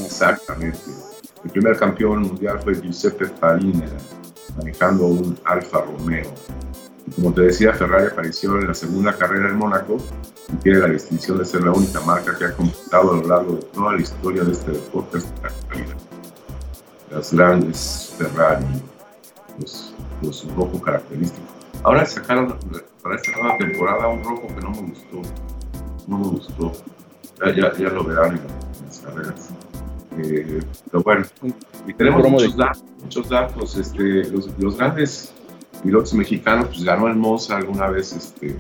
Exactamente. 0.05 0.79
El 1.43 1.51
primer 1.51 1.77
campeón 1.77 2.21
mundial 2.23 2.59
fue 2.61 2.75
Giuseppe 2.75 3.25
Farina, 3.25 3.87
manejando 4.57 5.07
un 5.07 5.37
Alfa 5.45 5.81
Romeo. 5.81 6.31
Y 7.07 7.11
como 7.11 7.33
te 7.33 7.41
decía, 7.41 7.73
Ferrari 7.73 8.07
apareció 8.11 8.59
en 8.59 8.67
la 8.67 8.73
segunda 8.73 9.17
carrera 9.17 9.49
en 9.49 9.55
Mónaco 9.55 9.97
tiene 10.57 10.79
la 10.79 10.87
distinción 10.87 11.37
de 11.37 11.45
ser 11.45 11.63
la 11.63 11.71
única 11.71 11.99
marca 12.01 12.37
que 12.37 12.45
ha 12.45 12.53
completado 12.53 13.13
a 13.13 13.17
lo 13.17 13.27
largo 13.27 13.55
de 13.55 13.61
toda 13.63 13.93
la 13.93 14.01
historia 14.01 14.43
de 14.43 14.51
este 14.51 14.71
deporte 14.71 15.19
Las 17.11 17.33
grandes 17.33 18.15
Ferrari, 18.17 18.65
los, 19.59 19.93
los 20.21 20.55
rojo 20.55 20.81
característicos. 20.81 21.49
Ahora 21.83 22.05
sacaron 22.05 22.57
para 23.01 23.15
esta 23.15 23.31
nueva 23.31 23.57
temporada 23.57 24.07
un 24.07 24.23
rojo 24.23 24.47
que 24.47 24.61
no 24.61 24.71
me 24.71 24.81
gustó. 24.81 25.21
No 26.07 26.17
me 26.17 26.27
gustó. 26.27 26.71
Ya, 27.55 27.73
ya, 27.77 27.89
lo 27.89 28.03
verán 28.03 28.35
en 28.35 28.85
las 28.85 28.99
carreras. 28.99 29.49
Eh, 30.17 30.59
pero 30.91 31.03
bueno, 31.03 31.25
y 31.87 31.93
tenemos 31.93 32.29
muchos 32.29 32.57
datos, 32.57 32.83
muchos 33.01 33.29
datos. 33.29 33.77
Este, 33.77 34.29
los, 34.29 34.75
grandes 34.77 35.31
pilotos 35.81 36.13
mexicanos, 36.13 36.67
pues 36.67 36.83
ganó 36.83 37.07
el 37.07 37.15
Moza 37.15 37.55
alguna 37.55 37.87
vez, 37.87 38.11
este, 38.11 38.57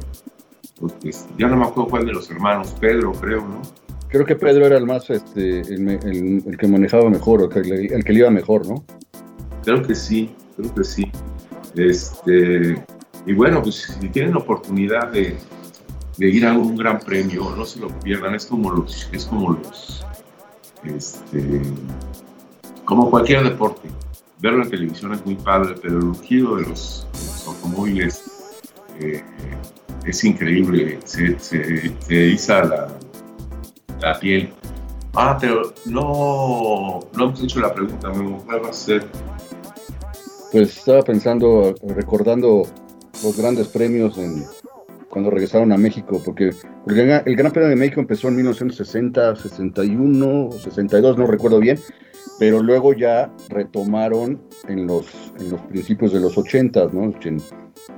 pues, 1.11 1.27
ya 1.37 1.47
no 1.47 1.57
me 1.57 1.65
acuerdo 1.65 1.89
cuál 1.89 2.05
de 2.05 2.13
los 2.13 2.29
hermanos, 2.29 2.75
Pedro, 2.79 3.11
creo, 3.13 3.41
¿no? 3.41 3.61
Creo 4.09 4.25
que 4.25 4.35
Pedro 4.35 4.65
era 4.65 4.77
el 4.77 4.85
más, 4.85 5.09
este, 5.09 5.59
el, 5.59 6.57
que 6.57 6.67
manejaba 6.67 7.09
mejor, 7.09 7.43
el 7.43 7.49
que, 7.49 7.59
el 7.59 8.03
que 8.03 8.13
le 8.13 8.19
iba 8.19 8.29
mejor, 8.29 8.67
¿no? 8.67 8.83
Creo 9.63 9.83
que 9.83 9.93
sí, 9.93 10.33
creo 10.55 10.73
que 10.73 10.83
sí. 10.83 11.11
Este, 11.75 12.83
y 13.25 13.33
bueno, 13.33 13.61
pues 13.61 13.97
si 13.99 14.09
tienen 14.09 14.35
oportunidad 14.35 15.11
de, 15.11 15.37
de 16.17 16.29
ir 16.29 16.45
a 16.45 16.57
un 16.57 16.75
gran 16.75 16.99
premio, 16.99 17.53
no 17.55 17.65
se 17.65 17.79
lo 17.79 17.87
pierdan, 17.99 18.35
es 18.35 18.45
como 18.45 18.71
los, 18.71 19.09
es 19.11 19.25
como 19.25 19.51
los 19.51 20.05
este, 20.83 21.61
como 22.85 23.09
cualquier 23.09 23.43
deporte, 23.43 23.89
verlo 24.39 24.63
en 24.63 24.69
televisión 24.69 25.13
es 25.13 25.25
muy 25.25 25.35
padre, 25.35 25.75
pero 25.81 25.97
el 25.97 26.01
rugido 26.01 26.55
de 26.55 26.67
los, 26.67 27.05
automóviles 27.45 28.23
eh, 28.99 29.23
es 30.09 30.23
increíble, 30.23 30.99
se, 31.05 31.37
se, 31.39 32.37
se 32.37 32.47
la, 32.47 32.87
la, 34.01 34.19
piel. 34.19 34.49
Ah, 35.13 35.37
pero 35.39 35.73
no, 35.85 36.99
no 37.15 37.23
hemos 37.23 37.43
hecho 37.43 37.59
la 37.59 37.73
pregunta, 37.73 38.11
¿cuál 38.45 38.63
va 38.63 38.69
a 38.69 38.73
ser? 38.73 39.05
Pues 40.51 40.77
estaba 40.77 41.01
pensando, 41.01 41.75
recordando 41.95 42.63
los 43.23 43.37
grandes 43.37 43.67
premios 43.67 44.17
en, 44.17 44.45
cuando 45.09 45.31
regresaron 45.31 45.71
a 45.71 45.77
México, 45.77 46.21
porque, 46.23 46.51
el, 46.87 47.35
Gran 47.35 47.51
Premio 47.51 47.69
de 47.69 47.75
México 47.75 47.99
empezó 47.99 48.27
en 48.27 48.37
1960, 48.37 49.35
61, 49.35 50.49
62, 50.51 51.17
no 51.17 51.25
recuerdo 51.25 51.59
bien, 51.59 51.79
pero 52.37 52.61
luego 52.61 52.93
ya 52.93 53.31
retomaron 53.49 54.41
en 54.67 54.87
los, 54.87 55.07
en 55.39 55.51
los 55.51 55.61
principios 55.61 56.13
de 56.13 56.19
los 56.19 56.37
80, 56.37 56.89
¿no? 56.93 57.13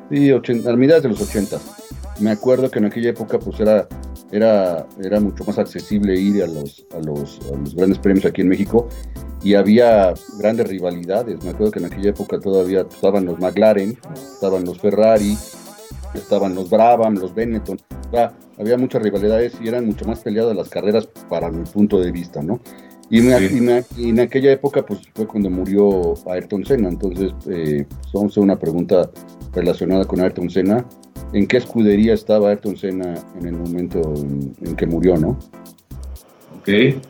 sí, 0.10 0.32
80, 0.32 0.70
a 0.70 0.75
mitad 0.75 1.01
de 1.01 1.10
los 1.10 1.22
80. 1.22 1.60
Me 2.22 2.32
acuerdo 2.32 2.70
que 2.70 2.78
en 2.78 2.86
aquella 2.86 3.10
época 3.10 3.40
pues 3.40 3.60
era, 3.60 3.88
era, 4.32 4.86
era 5.04 5.20
mucho 5.20 5.44
más 5.44 5.58
accesible 5.58 6.16
ir 6.20 6.44
a 6.44 6.48
los, 6.48 6.86
a, 6.94 7.00
los, 7.00 7.40
grandes 7.75 7.98
premios 7.98 8.25
aquí 8.25 8.42
en 8.42 8.50
México 8.50 8.88
y 9.44 9.56
había 9.56 10.13
grandes 10.38 10.68
rivalidades. 10.68 11.44
Me 11.44 11.50
acuerdo 11.50 11.72
que 11.72 11.80
en 11.80 11.86
aquella 11.86 12.12
época 12.12 12.40
todavía 12.40 12.82
estaban 12.82 13.25
los 13.25 13.40
McLaren, 13.40 13.98
estaban 14.13 14.66
los 14.66 14.80
Ferrari, 14.80 15.36
estaban 16.13 16.54
los 16.54 16.70
Brabham, 16.70 17.16
los 17.16 17.34
Benetton, 17.34 17.80
había 18.60 18.78
muchas 18.78 19.01
rivalidades 19.01 19.54
y 19.60 19.68
eran 19.68 19.88
mucho 19.88 20.06
más 20.06 20.20
peleadas 20.20 20.56
las 20.56 20.70
carreras 20.70 21.08
para 21.28 21.50
mi 21.50 21.63
punto 21.63 22.00
de 22.00 22.12
vista, 22.12 22.44
¿no? 22.44 22.60
Y, 23.12 23.20
en 23.20 24.20
aquella 24.22 24.53
época, 24.53 24.86
pues 24.86 25.01
fue 25.13 25.27
cuando 25.27 25.50
murió 25.50 26.13
Ayrton 26.27 26.65
Senna. 26.65 26.88
Entonces, 26.88 27.34
eh, 27.50 27.86
vamos 28.13 28.32
a 28.32 28.34
hacer 28.34 28.44
una 28.44 28.58
pregunta 28.58 29.12
relacionada 29.53 30.06
con 30.06 30.22
Ayrton 30.22 30.50
Senna. 30.50 30.86
¿En 31.34 31.46
qué 31.46 31.58
escudería 31.58 32.13
estaba 32.13 32.50
Ayrton 32.50 32.77
Senna 32.77 33.13
en 33.38 33.48
el 33.48 33.53
momento 33.53 34.01
en, 34.15 34.75
que 34.77 34.88
murió, 34.88 35.18
no? 35.18 35.38
Ok, 36.58 36.70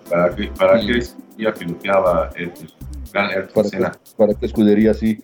¿para 0.09 0.35
qué, 0.35 0.49
para 0.57 0.79
qué 0.79 0.97
escudería 0.97 1.53
piloteaba 1.53 2.31
Ayrton, 2.35 2.67
para 3.53 3.69
Senna? 3.69 3.91
para 4.17 4.33
qué 4.33 4.47
escudería, 4.47 4.95
sí. 4.95 5.19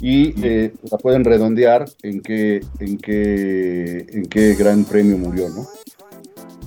Y 0.00 0.34
eh, 0.42 0.72
la 0.90 0.96
pueden 0.96 1.24
redondear 1.24 1.84
en 2.02 2.22
qué, 2.22 2.62
en, 2.80 2.96
qué, 2.96 4.06
en 4.08 4.24
qué 4.24 4.54
gran 4.54 4.84
premio 4.84 5.18
murió, 5.18 5.50
¿no? 5.50 5.66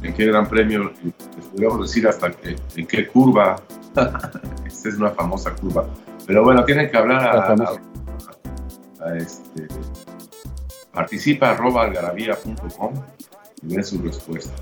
En 0.05 0.13
qué 0.13 0.25
gran 0.25 0.47
premio, 0.47 0.91
podríamos 1.51 1.81
decir 1.81 2.07
hasta 2.07 2.31
que, 2.31 2.55
en 2.75 2.87
qué 2.87 3.07
curva. 3.07 3.55
Esta 4.65 4.89
es 4.89 4.95
una 4.95 5.11
famosa 5.11 5.55
curva. 5.55 5.85
Pero 6.25 6.43
bueno, 6.43 6.63
tienen 6.65 6.89
que 6.89 6.97
hablar 6.97 7.55
a, 8.99 9.17
este, 9.17 9.67
participa 10.91 11.51
arroba 11.51 11.83
algarabía.com 11.83 12.93
y 13.61 13.75
den 13.75 13.83
su 13.83 14.01
respuesta. 14.01 14.53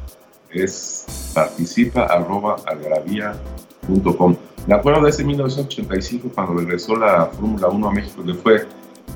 Es 0.51 1.31
participa 1.33 2.03
arroba 2.05 2.57
algarabía.com. 2.65 4.35
Me 4.67 4.75
acuerdo 4.75 5.03
de 5.03 5.09
ese 5.09 5.23
1985 5.23 6.29
cuando 6.33 6.53
regresó 6.53 6.95
la 6.95 7.25
Fórmula 7.27 7.67
1 7.67 7.87
a 7.87 7.91
México, 7.91 8.23
que 8.23 8.33
fue 8.33 8.65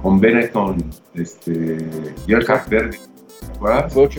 con 0.02 0.20
Benetton, 0.20 0.78
este, 1.14 1.78
Gerhard 2.26 2.70
Berger. 2.70 3.00
Fue, 3.90 4.10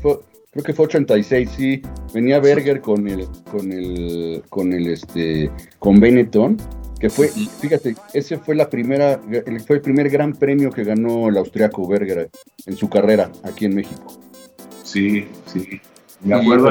fue, 0.00 0.20
creo 0.54 0.64
que 0.64 0.72
fue 0.72 0.86
86, 0.86 1.50
sí, 1.56 1.82
venía 2.12 2.38
Berger 2.38 2.80
con 2.80 3.08
el, 3.08 3.26
con 3.50 3.72
el, 3.72 4.42
con 4.48 4.72
el, 4.72 4.86
este, 4.86 5.50
con 5.80 5.98
Benetton, 5.98 6.56
que 7.00 7.10
fue, 7.10 7.26
fíjate, 7.26 7.96
ese 8.12 8.38
fue 8.38 8.54
la 8.54 8.70
primera, 8.70 9.20
fue 9.66 9.76
el 9.76 9.82
primer 9.82 10.08
gran 10.08 10.32
premio 10.32 10.70
que 10.70 10.84
ganó 10.84 11.28
el 11.28 11.36
austriaco 11.38 11.88
Berger 11.88 12.30
en 12.66 12.76
su 12.76 12.88
carrera 12.88 13.32
aquí 13.42 13.64
en 13.64 13.74
México. 13.74 14.06
Sí, 14.84 15.26
sí. 15.46 15.80
Me 16.22 16.36
acuerdo 16.36 16.70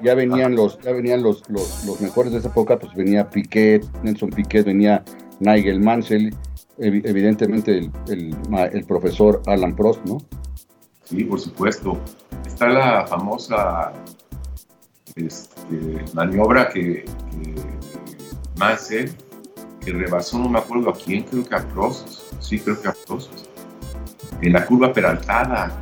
ya 0.00 0.14
venían 0.14 0.54
los, 0.54 0.78
ya 0.78 0.92
venían 0.92 1.22
los, 1.24 1.42
los, 1.50 2.00
mejores 2.00 2.32
de 2.32 2.38
esa 2.38 2.48
época, 2.48 2.78
pues 2.78 2.94
venía 2.94 3.28
Piquet, 3.28 3.84
Nelson 4.04 4.30
Piquet, 4.30 4.64
venía 4.64 5.02
Nigel 5.40 5.80
Mansell, 5.80 6.32
evidentemente 6.78 7.78
el, 7.78 7.90
el, 8.08 8.36
el 8.72 8.84
profesor 8.84 9.42
Alan 9.46 9.74
Prost, 9.74 10.04
¿no? 10.06 10.18
Sí, 11.04 11.24
por 11.24 11.40
supuesto. 11.40 11.98
Está 12.62 12.74
la 12.74 13.06
famosa 13.08 13.92
este, 15.16 16.04
maniobra 16.14 16.68
que, 16.68 17.04
que 17.04 18.66
que 19.84 19.92
rebasó, 19.92 20.38
no 20.38 20.48
me 20.48 20.60
acuerdo 20.60 20.90
a 20.90 20.94
quién, 20.94 21.24
creo 21.24 21.44
que 21.44 21.56
a 21.56 21.68
Prost, 21.70 22.06
sí, 22.38 22.60
creo 22.60 22.80
que 22.80 22.86
a 22.86 22.92
Prost, 22.92 23.32
en 24.40 24.52
la 24.52 24.64
curva 24.64 24.92
peraltada, 24.92 25.76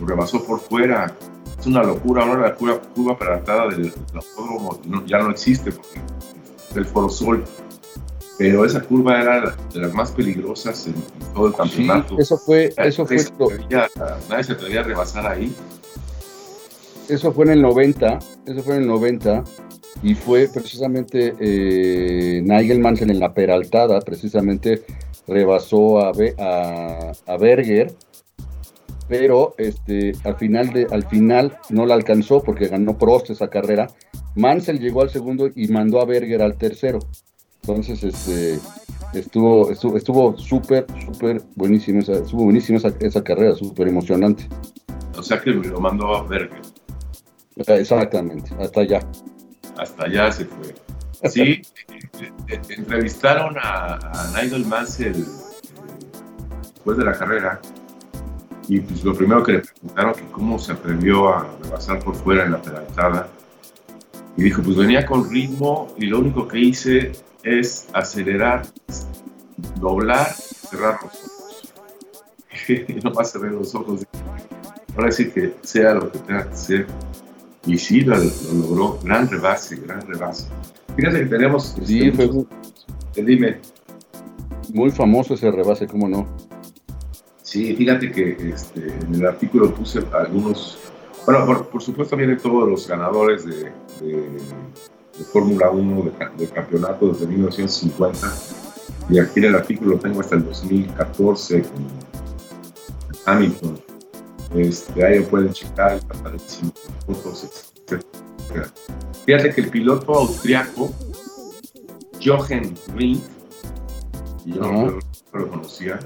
lo 0.00 0.06
rebasó 0.08 0.44
por 0.44 0.58
fuera. 0.58 1.14
Es 1.56 1.64
una 1.64 1.84
locura, 1.84 2.24
ahora 2.24 2.48
la 2.48 2.54
curva, 2.56 2.80
curva 2.80 3.16
peraltada 3.16 3.68
del 3.68 3.92
autódromo 4.12 4.80
ya 5.06 5.18
no 5.18 5.30
existe 5.30 5.70
porque 5.70 6.00
es 6.70 6.76
el 6.76 6.86
Foro 6.86 7.08
Sol 7.08 7.44
pero 8.38 8.64
esa 8.64 8.82
curva 8.82 9.20
era 9.20 9.56
de 9.72 9.80
las 9.80 9.94
más 9.94 10.10
peligrosas 10.10 10.86
en, 10.86 10.94
todo 11.34 11.48
el 11.48 11.54
campeonato. 11.54 12.18
eso 12.18 12.36
fue, 12.36 12.72
eso 12.76 13.06
fue. 13.06 13.16
nadie 14.28 14.44
se 14.44 14.52
atrevía 14.52 14.80
a 14.80 14.82
rebasar 14.82 15.26
ahí. 15.26 15.54
Eso 17.08 17.32
fue 17.32 17.44
en 17.44 17.52
el 17.52 17.62
90, 17.62 18.18
eso 18.46 18.62
fue 18.62 18.76
en 18.76 18.82
el 18.82 18.88
90 18.88 19.44
y 20.02 20.14
fue 20.14 20.48
precisamente 20.52 21.34
eh, 21.38 22.42
Nigel 22.42 22.80
Mansell 22.80 23.10
en 23.10 23.20
la 23.20 23.32
peraltada, 23.32 24.00
precisamente 24.00 24.82
rebasó 25.26 25.98
a, 26.00 26.10
a, 26.10 27.36
Berger, 27.38 27.94
pero 29.08 29.54
este, 29.58 30.12
al, 30.24 30.36
final 30.36 30.72
de, 30.72 30.86
al 30.90 31.04
final 31.06 31.56
no 31.70 31.86
la 31.86 31.94
alcanzó 31.94 32.42
porque 32.42 32.68
ganó 32.68 32.98
Prost 32.98 33.30
esa 33.30 33.48
carrera. 33.48 33.86
Mansell 34.34 34.78
llegó 34.78 35.02
al 35.02 35.10
segundo 35.10 35.48
y 35.54 35.68
mandó 35.68 36.00
a 36.00 36.04
Berger 36.04 36.42
al 36.42 36.56
tercero. 36.56 36.98
Entonces, 37.62 38.02
este, 38.04 38.58
estuvo 39.14 39.70
estuvo 39.70 39.96
estuvo 39.96 40.38
súper, 40.38 40.86
súper 41.04 41.42
buenísimo, 41.56 42.00
esa, 42.00 42.14
estuvo 42.14 42.44
buenísima 42.44 42.78
esa, 42.78 43.24
carrera, 43.24 43.54
súper 43.54 43.88
emocionante. 43.88 44.48
O 45.16 45.22
sea 45.22 45.40
que 45.40 45.50
lo 45.50 45.80
mandó 45.80 46.14
a 46.14 46.22
Berger. 46.24 46.60
Exactamente, 47.56 48.54
hasta 48.60 48.80
allá. 48.80 49.00
Hasta 49.78 50.04
allá 50.04 50.32
se 50.32 50.44
fue. 50.44 50.74
Sí, 51.30 51.40
eh, 51.40 51.62
eh, 52.48 52.60
entrevistaron 52.68 53.56
a, 53.58 53.98
Nigel 54.34 54.66
Mansell 54.66 55.16
eh, 55.16 55.24
después 56.60 56.98
de 56.98 57.04
la 57.04 57.12
carrera 57.12 57.60
y 58.68 58.80
pues 58.80 59.02
lo 59.02 59.14
primero 59.14 59.42
que 59.42 59.52
le 59.52 59.58
preguntaron 59.60 60.14
que 60.14 60.24
cómo 60.30 60.58
se 60.58 60.72
atrevió 60.72 61.28
a 61.32 61.48
rebasar 61.62 62.00
por 62.00 62.14
fuera 62.14 62.44
en 62.44 62.52
la 62.52 62.60
pedalada 62.60 63.28
y 64.36 64.42
dijo 64.42 64.62
pues 64.62 64.76
venía 64.76 65.06
con 65.06 65.30
ritmo 65.30 65.94
y 65.96 66.06
lo 66.06 66.18
único 66.18 66.46
que 66.46 66.58
hice 66.58 67.12
es 67.42 67.88
acelerar, 67.92 68.66
doblar, 69.80 70.32
cerrar 70.34 70.98
los 71.02 71.12
ojos. 71.14 71.74
y 72.68 72.94
no 73.02 73.10
más 73.12 73.30
cerrar 73.30 73.52
los 73.52 73.74
ojos. 73.74 74.04
Ahora 74.96 75.12
sí 75.12 75.30
que 75.30 75.54
sea 75.62 75.94
lo 75.94 76.10
que 76.10 76.18
tenga 76.18 76.48
que 76.48 76.56
ser. 76.56 76.86
Y 77.66 77.78
sí, 77.78 78.00
lo, 78.02 78.16
logró. 78.16 78.98
Gran 79.02 79.28
rebase, 79.28 79.76
gran 79.76 80.00
rebase. 80.02 80.48
Fíjate 80.96 81.20
que 81.20 81.26
tenemos. 81.26 81.76
Sí, 81.82 82.08
este, 82.08 82.28
fue 82.28 82.46
Dime. 83.24 83.60
Muy 84.72 84.90
famoso 84.90 85.34
ese 85.34 85.50
rebase, 85.50 85.86
¿cómo 85.86 86.08
no? 86.08 86.26
Sí, 87.42 87.74
fíjate 87.74 88.10
que 88.10 88.50
este, 88.50 88.88
en 88.88 89.14
el 89.14 89.26
artículo 89.26 89.74
puse 89.74 90.00
algunos. 90.12 90.78
Bueno, 91.24 91.44
por, 91.70 91.82
supuesto 91.82 92.16
vienen 92.16 92.38
todos 92.38 92.68
los 92.68 92.86
ganadores 92.86 93.44
de 93.44 93.72
de 95.18 95.24
Fórmula 95.24 95.70
1 95.70 96.10
de, 96.36 96.46
campeonato 96.48 97.08
desde 97.08 97.26
1950 97.26 98.32
y 99.08 99.18
aquí 99.18 99.38
en 99.40 99.46
el 99.46 99.54
artículo 99.54 99.98
tengo 99.98 100.20
hasta 100.20 100.36
el 100.36 100.44
2014 100.44 101.62
con 101.62 101.86
Hamilton. 103.24 103.80
Este, 104.56 105.04
ahí 105.04 105.18
lo 105.18 105.26
pueden 105.26 105.52
checar, 105.52 106.00
fotos, 107.06 107.72
Fíjate 109.26 109.54
que 109.54 109.60
el 109.60 109.70
piloto 109.70 110.14
austriaco 110.14 110.90
Jochen 112.24 112.74
Rindt, 112.94 113.22
yo 114.46 114.62
no 114.62 114.98
lo 115.32 115.48
conocía, 115.48 115.98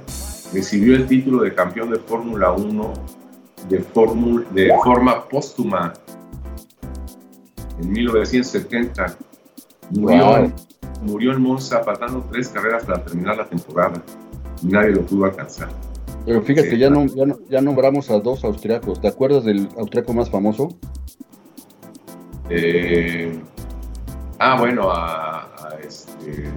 recibió 0.52 0.96
el 0.96 1.06
título 1.06 1.42
de 1.42 1.54
campeón 1.54 1.90
de 1.90 1.98
Fórmula 1.98 2.50
1 2.52 2.92
de, 3.68 3.78
de 4.52 4.74
forma 4.82 5.28
póstuma 5.28 5.92
en 7.80 7.92
1970. 7.92 9.16
Murió, 9.90 10.52
murió 11.02 11.32
en 11.32 11.42
Monza 11.42 11.84
faltando 11.84 12.26
tres 12.32 12.48
carreras 12.48 12.84
para 12.84 13.04
terminar 13.04 13.36
la 13.36 13.48
temporada 13.48 14.02
y 14.62 14.66
nadie 14.66 14.90
lo 14.90 15.02
pudo 15.02 15.26
alcanzar. 15.26 15.68
Pero 16.26 16.42
fíjate, 16.42 16.76
ya, 16.78 16.90
no, 16.90 17.06
ya, 17.48 17.60
nombramos 17.60 18.10
a 18.10 18.18
dos 18.20 18.44
austriacos. 18.44 19.00
¿Te 19.00 19.08
acuerdas 19.08 19.44
del 19.44 19.68
austriaco 19.76 20.12
más 20.12 20.30
famoso? 20.30 20.68
Eh, 22.50 23.40
ah, 24.38 24.56
bueno, 24.58 24.90
a, 24.90 25.48
este. 25.82 26.50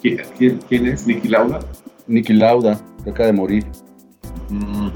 ¿quién, 0.00 0.86
es? 0.86 1.06
¿Niki 1.06 1.28
Lauda? 1.28 1.60
Niki 2.06 2.32
Lauda, 2.32 2.80
que 3.02 3.10
acaba 3.10 3.26
de 3.26 3.32
morir. 3.32 3.66
Mm, 4.50 4.88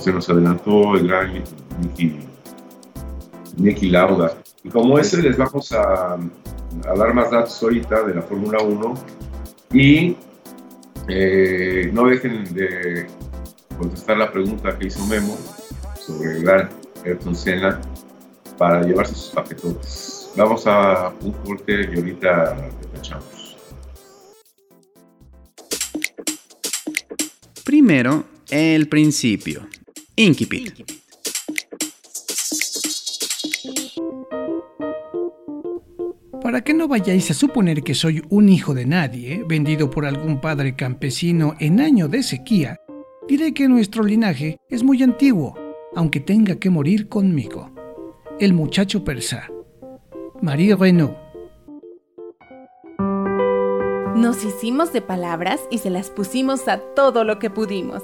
se 0.00 0.12
nos 0.12 0.28
adelantó 0.28 0.94
el 0.96 1.08
gran 1.08 1.32
Niki, 1.80 2.18
Niki 3.56 3.90
Lauda. 3.90 4.34
Y 4.64 4.68
como 4.68 4.98
ese 4.98 5.22
les 5.22 5.36
vamos 5.36 5.72
a, 5.72 6.18
dar 6.82 7.14
más 7.14 7.30
datos 7.30 7.62
ahorita 7.62 8.02
de 8.02 8.16
la 8.16 8.22
Fórmula 8.22 8.58
1 8.62 8.94
y 9.72 10.16
eh, 11.08 11.90
no 11.92 12.06
dejen 12.06 12.44
de 12.54 13.06
contestar 13.76 14.18
la 14.18 14.30
pregunta 14.30 14.78
que 14.78 14.88
hizo 14.88 15.04
Memo 15.06 15.38
sobre 15.98 16.36
el 16.36 16.42
gran 16.42 16.68
Ayrton 17.04 17.34
Senna 17.34 17.80
para 18.58 18.82
llevarse 18.82 19.14
sus 19.14 19.30
paquetotes. 19.30 20.30
Vamos 20.36 20.66
a 20.66 21.12
un 21.20 21.32
corte 21.32 21.88
y 21.92 21.96
ahorita 21.96 22.70
despachamos. 22.80 23.56
Primero, 27.64 28.24
el 28.50 28.88
principio. 28.88 29.66
Inquipit. 30.16 30.97
Para 36.48 36.62
que 36.62 36.72
no 36.72 36.88
vayáis 36.88 37.30
a 37.30 37.34
suponer 37.34 37.82
que 37.82 37.92
soy 37.92 38.22
un 38.30 38.48
hijo 38.48 38.72
de 38.72 38.86
nadie, 38.86 39.44
vendido 39.46 39.90
por 39.90 40.06
algún 40.06 40.40
padre 40.40 40.74
campesino 40.74 41.54
en 41.60 41.78
año 41.78 42.08
de 42.08 42.22
sequía, 42.22 42.80
diré 43.28 43.52
que 43.52 43.68
nuestro 43.68 44.02
linaje 44.02 44.58
es 44.70 44.82
muy 44.82 45.02
antiguo, 45.02 45.54
aunque 45.94 46.20
tenga 46.20 46.56
que 46.56 46.70
morir 46.70 47.10
conmigo. 47.10 47.70
El 48.40 48.54
muchacho 48.54 49.04
persa. 49.04 49.50
Marie 50.40 50.74
Renaud. 50.74 51.10
Nos 54.16 54.42
hicimos 54.42 54.90
de 54.94 55.02
palabras 55.02 55.60
y 55.70 55.76
se 55.76 55.90
las 55.90 56.08
pusimos 56.08 56.66
a 56.66 56.78
todo 56.94 57.24
lo 57.24 57.38
que 57.38 57.50
pudimos. 57.50 58.02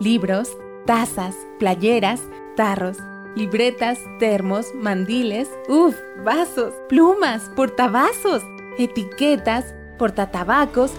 Libros, 0.00 0.48
tazas, 0.84 1.36
playeras, 1.60 2.22
tarros, 2.56 2.96
libretas, 3.34 3.98
termos, 4.18 4.74
mandiles, 4.74 5.48
uff, 5.68 5.96
vasos, 6.24 6.74
plumas, 6.88 7.50
portavasos, 7.56 8.42
etiquetas, 8.78 9.74
portatabacos 9.98 10.92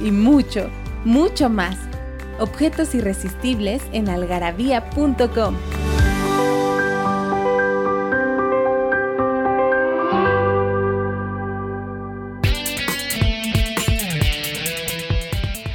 y 0.00 0.10
mucho, 0.10 0.68
mucho 1.04 1.48
más. 1.48 1.76
Objetos 2.38 2.94
irresistibles 2.94 3.82
en 3.92 4.08
algarabía.com. 4.08 5.56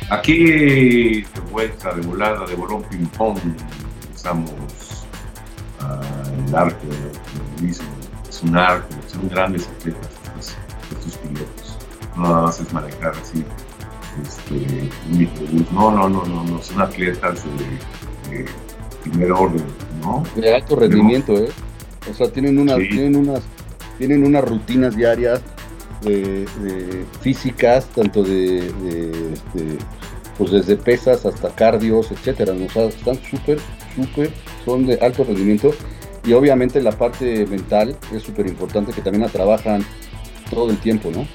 Aquí, 0.10 1.22
de 1.22 1.42
vuelta, 1.52 1.94
de 1.94 2.02
volada, 2.02 2.46
de 2.46 2.56
bolón 2.56 2.82
ping-pong, 2.84 3.38
empezamos 4.08 4.87
arco 6.56 6.86
del 6.88 7.66
mismo. 7.66 7.88
Es 8.28 8.44
un 8.44 8.58
arco, 8.58 8.88
son 9.08 9.30
grandes 9.30 9.68
atletas 9.68 10.18
estos, 10.92 11.18
pilotos. 11.18 11.78
No 12.16 12.24
nada 12.24 12.42
más 12.44 12.60
es 12.60 12.74
manejar 12.74 13.14
así 13.22 13.44
este, 14.24 14.90
un 15.10 15.18
microbús. 15.18 15.72
No, 15.72 15.92
no, 15.92 16.10
no, 16.10 16.26
no, 16.26 16.44
no, 16.44 16.62
son 16.62 16.82
atletas 16.82 17.44
de, 18.30 18.46
primer 19.04 19.32
orden, 19.32 19.64
¿no? 20.02 20.24
De 20.36 20.56
alto 20.56 20.76
rendimiento, 20.76 21.38
¿eh? 21.38 21.50
O 22.10 22.14
sea, 22.14 22.30
tienen 22.30 22.58
unas, 22.58 22.78
tienen 22.78 23.16
unas, 23.16 23.42
tienen 23.98 24.26
unas 24.26 24.44
rutinas 24.44 24.96
diarias 24.96 25.42
de, 26.02 26.46
físicas, 27.22 27.88
tanto 27.88 28.24
de, 28.24 28.68
este, 28.68 29.78
pues 30.38 30.52
desde 30.52 30.76
pesas 30.76 31.26
hasta 31.26 31.50
cardios, 31.50 32.12
etcétera. 32.12 32.54
están 32.54 33.20
súper, 33.24 33.60
súper, 33.96 34.32
son 34.66 34.86
de 34.86 34.96
alto 35.02 35.24
rendimiento. 35.24 35.74
Y 36.28 36.34
obviamente 36.34 36.82
la 36.82 36.92
parte 36.92 37.46
mental 37.48 37.98
es 38.14 38.22
súper 38.22 38.48
importante 38.48 38.92
que 38.92 39.02
también 39.02 39.24
la 39.24 39.30
trabajan 39.30 39.82
todo 40.50 40.70
el 40.70 40.78
tiempo, 40.78 41.10
¿no? 41.10 41.26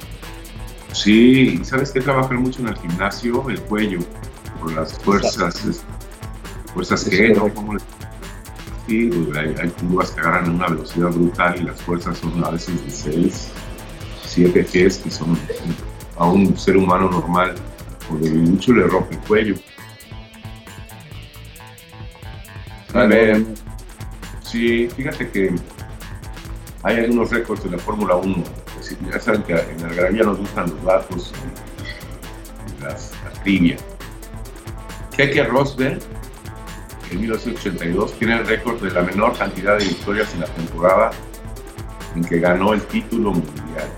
Sí, 0.92 1.64
¿sabes 1.64 1.92
qué? 1.92 2.02
Trabajan 2.02 2.42
mucho 2.42 2.60
en 2.60 2.68
el 2.68 2.76
gimnasio, 2.76 3.48
el 3.48 3.58
cuello, 3.62 4.00
por 4.60 4.74
las 4.74 4.92
fuerzas, 4.98 5.82
fuerzas 6.74 7.04
que, 7.04 7.34
Sí, 8.86 9.10
hay, 9.34 9.54
hay 9.62 9.70
curvas 9.70 10.10
que 10.10 10.20
agarran 10.20 10.50
una 10.56 10.66
velocidad 10.66 11.08
brutal 11.08 11.58
y 11.58 11.64
las 11.64 11.80
fuerzas 11.80 12.18
son 12.18 12.44
a 12.44 12.50
veces 12.50 12.84
de 12.84 12.90
6, 12.90 13.48
siete 14.26 14.62
Gs 14.62 14.98
que 14.98 15.10
son 15.10 15.38
a 16.18 16.26
un 16.26 16.58
ser 16.58 16.76
humano 16.76 17.08
normal 17.08 17.54
o 18.10 18.16
de 18.16 18.30
mucho 18.30 18.74
le 18.74 18.86
rompe 18.88 19.14
el 19.14 19.20
cuello. 19.22 19.54
A 22.92 23.04
ver, 23.04 23.42
sí, 24.52 24.88
fíjate 24.94 25.30
que 25.30 25.50
hay 26.82 26.96
algunos 26.98 27.30
récords 27.30 27.64
de 27.64 27.70
la 27.70 27.78
Fórmula 27.78 28.16
1. 28.16 28.44
Ya 29.10 29.18
saben 29.18 29.42
que 29.44 29.54
en 29.54 29.84
Algarabía 29.84 30.24
nos 30.24 30.38
gustan 30.38 30.70
los 30.70 30.84
datos 30.84 31.32
y 32.66 32.82
las, 32.82 33.12
las 33.24 33.42
trivia. 33.42 33.76
Keke 35.16 35.44
Rosberg, 35.44 36.00
en 37.10 37.20
1982, 37.20 38.12
tiene 38.18 38.38
el 38.38 38.46
récord 38.46 38.80
de 38.82 38.90
la 38.90 39.02
menor 39.02 39.36
cantidad 39.36 39.78
de 39.78 39.84
victorias 39.84 40.32
en 40.34 40.40
la 40.40 40.46
temporada 40.46 41.10
en 42.14 42.24
que 42.24 42.38
ganó 42.38 42.74
el 42.74 42.82
título 42.82 43.32
mundial. 43.32 43.88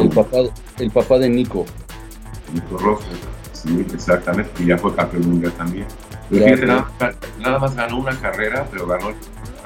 El 0.00 0.08
papá, 0.08 0.38
el 0.78 0.90
papá 0.90 1.18
de 1.18 1.28
Nico. 1.28 1.66
Nico 2.52 2.78
Rosberg, 2.78 3.20
sí, 3.52 3.86
exactamente, 3.94 4.62
y 4.62 4.66
ya 4.66 4.78
fue 4.78 4.94
campeón 4.94 5.28
mundial 5.28 5.52
también. 5.52 5.86
Fíjate, 6.30 6.66
nada, 6.66 7.58
más 7.60 7.76
ganó 7.76 7.98
una 7.98 8.18
carrera, 8.18 8.66
pero 8.70 8.86
ganó, 8.86 9.12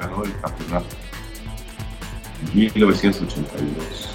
ganó 0.01 0.23
el 0.23 0.39
campeonato. 0.39 0.87
En 2.53 2.55
1982. 2.55 4.09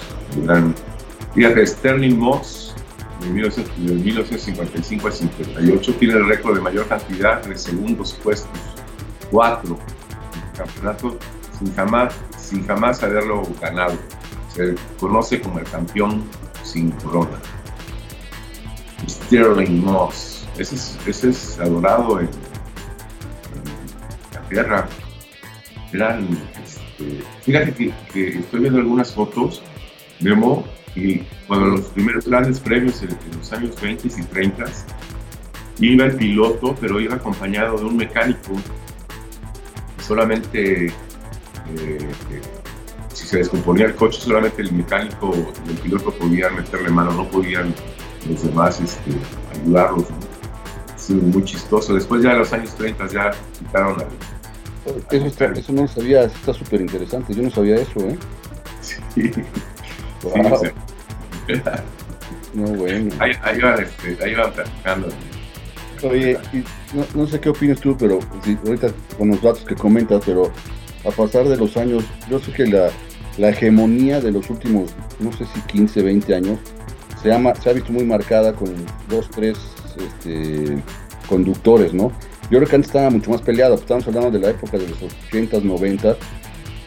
fíjate, 1.33 1.65
Sterling 1.65 2.17
Moss, 2.17 2.75
de 3.21 3.29
1955 3.29 5.07
a 5.07 5.11
58, 5.11 5.95
tiene 5.95 6.13
el 6.15 6.27
récord 6.27 6.55
de 6.55 6.61
mayor 6.61 6.87
cantidad 6.87 7.43
de 7.43 7.57
segundos 7.57 8.13
puestos. 8.23 8.59
Cuatro. 9.31 9.79
El 10.33 10.57
campeonato 10.57 11.17
sin 11.57 11.73
jamás, 11.73 12.13
sin 12.37 12.65
jamás 12.65 13.01
haberlo 13.01 13.43
ganado 13.59 13.97
se 14.57 14.75
conoce 14.99 15.39
como 15.41 15.59
el 15.59 15.65
campeón 15.65 16.23
sin 16.63 16.91
corona. 16.91 17.39
Sterling 19.07 19.83
Moss, 19.83 20.47
ese 20.57 21.29
es, 21.29 21.59
adorado 21.59 22.19
en, 22.19 22.29
la 24.49 24.87
tierra. 25.97 26.19
Este, 26.63 27.23
fíjate 27.43 27.93
que, 28.11 28.39
estoy 28.39 28.59
viendo 28.59 28.79
algunas 28.79 29.13
fotos, 29.13 29.61
Memo, 30.19 30.65
y 30.95 31.19
cuando 31.47 31.67
los 31.67 31.81
primeros 31.87 32.27
grandes 32.27 32.59
premios 32.59 33.01
en, 33.03 33.09
los 33.37 33.53
años 33.53 33.79
20 33.81 34.07
y 34.07 34.23
30 34.23 34.65
iba 35.79 36.05
el 36.05 36.15
piloto, 36.15 36.75
pero 36.79 36.99
iba 36.99 37.15
acompañado 37.15 37.77
de 37.77 37.85
un 37.85 37.97
mecánico 37.97 38.53
solamente 39.99 40.87
eh, 40.87 42.09
si 43.13 43.27
se 43.27 43.37
descomponía 43.39 43.87
el 43.87 43.95
coche, 43.95 44.21
solamente 44.21 44.61
el 44.61 44.71
mecánico 44.71 45.33
y 45.65 45.69
el 45.69 45.77
piloto 45.77 46.11
podían 46.11 46.55
meterle 46.55 46.89
mano, 46.89 47.11
no 47.11 47.27
podían 47.27 47.73
los 48.29 48.43
demás 48.43 48.79
este, 48.79 49.11
ayudarlos. 49.53 50.05
muy 51.09 51.43
chistoso. 51.43 51.95
Después 51.95 52.21
ya 52.21 52.33
en 52.33 52.39
los 52.39 52.53
años 52.53 52.75
30 52.75 53.07
ya 53.07 53.31
quitaron 53.57 53.97
la... 53.97 54.05
Eso, 55.11 55.45
eso 55.45 55.73
no 55.73 55.81
lo 55.83 55.87
sabía, 55.87 56.23
está 56.23 56.53
súper 56.53 56.81
interesante, 56.81 57.33
yo 57.33 57.43
no 57.43 57.49
sabía 57.49 57.75
eso, 57.75 57.99
¿eh? 58.01 58.17
Sí. 58.81 59.31
no, 62.53 62.67
bueno. 62.67 63.13
Ahí, 63.19 63.31
ahí, 63.43 63.59
van, 63.59 63.83
este, 63.83 64.23
ahí 64.23 64.35
van 64.35 64.51
platicando. 64.51 65.09
Oye, 66.03 66.37
no, 66.93 67.05
no, 67.15 67.27
sé 67.27 67.39
qué 67.39 67.49
opinas 67.49 67.79
tú, 67.79 67.97
pero 67.97 68.19
ahorita 68.65 68.89
con 69.17 69.29
los 69.29 69.41
datos 69.41 69.63
que 69.65 69.75
comentas, 69.75 70.21
pero 70.25 70.51
a 71.05 71.11
pasar 71.11 71.47
de 71.47 71.57
los 71.57 71.75
años, 71.77 72.03
yo 72.29 72.39
sé 72.39 72.51
que 72.51 72.67
la, 72.67 72.89
la 73.37 73.49
hegemonía 73.49 74.21
de 74.21 74.31
los 74.31 74.49
últimos, 74.49 74.91
no 75.19 75.31
sé 75.33 75.45
si 75.53 75.61
15, 75.61 76.03
20 76.03 76.35
años, 76.35 76.59
se 77.21 77.31
ha, 77.31 77.55
se 77.55 77.69
ha 77.69 77.73
visto 77.73 77.91
muy 77.91 78.03
marcada 78.03 78.53
con 78.53 78.73
dos, 79.09 79.29
tres 79.31 79.57
este, 79.97 80.77
conductores, 81.27 81.93
¿no? 81.93 82.11
Yo 82.49 82.59
creo 82.59 82.67
que 82.67 82.75
antes 82.75 82.89
estaba 82.89 83.09
mucho 83.09 83.31
más 83.31 83.41
peleado, 83.41 83.75
estamos 83.75 84.07
hablando 84.07 84.31
de 84.31 84.39
la 84.39 84.49
época 84.49 84.77
de 84.77 84.87
los 84.87 84.99
80s, 85.31 85.63
90 85.63 86.15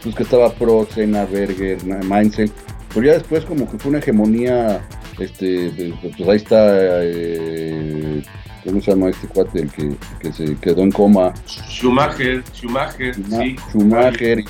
pues 0.03 0.15
que 0.15 0.23
estaba 0.23 0.51
Pro, 0.53 0.87
Senna, 0.91 1.25
Berger, 1.25 1.77
Mainzel, 2.05 2.51
pero 2.93 3.05
ya 3.05 3.13
después 3.13 3.45
como 3.45 3.69
que 3.69 3.77
fue 3.77 3.89
una 3.89 3.99
hegemonía, 3.99 4.81
este, 5.19 5.93
pues 6.17 6.27
ahí 6.27 6.37
está, 6.37 7.03
eh, 7.03 8.23
¿cómo 8.65 8.81
se 8.81 8.91
llama 8.91 9.09
este 9.09 9.27
cuate? 9.27 9.61
El 9.61 9.71
que, 9.71 9.95
que 10.19 10.33
se 10.33 10.55
quedó 10.55 10.81
en 10.81 10.91
coma. 10.91 11.33
Schumacher, 11.45 12.43
Schumacher, 12.53 13.13
sí. 13.13 13.55
Schumacher, 13.69 14.39
y, 14.39 14.45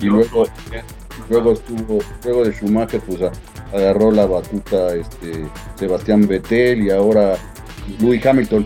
y 0.00 0.06
luego, 0.06 0.46
Luego 1.28 1.52
estuvo, 1.52 1.98
luego 2.24 2.44
de 2.44 2.52
Schumacher, 2.52 3.00
pues 3.00 3.20
agarró 3.72 4.10
la 4.10 4.26
batuta 4.26 4.94
este, 4.94 5.46
Sebastián 5.76 6.26
Vettel 6.26 6.84
y 6.84 6.90
ahora 6.90 7.36
Louis 8.00 8.24
Hamilton. 8.24 8.64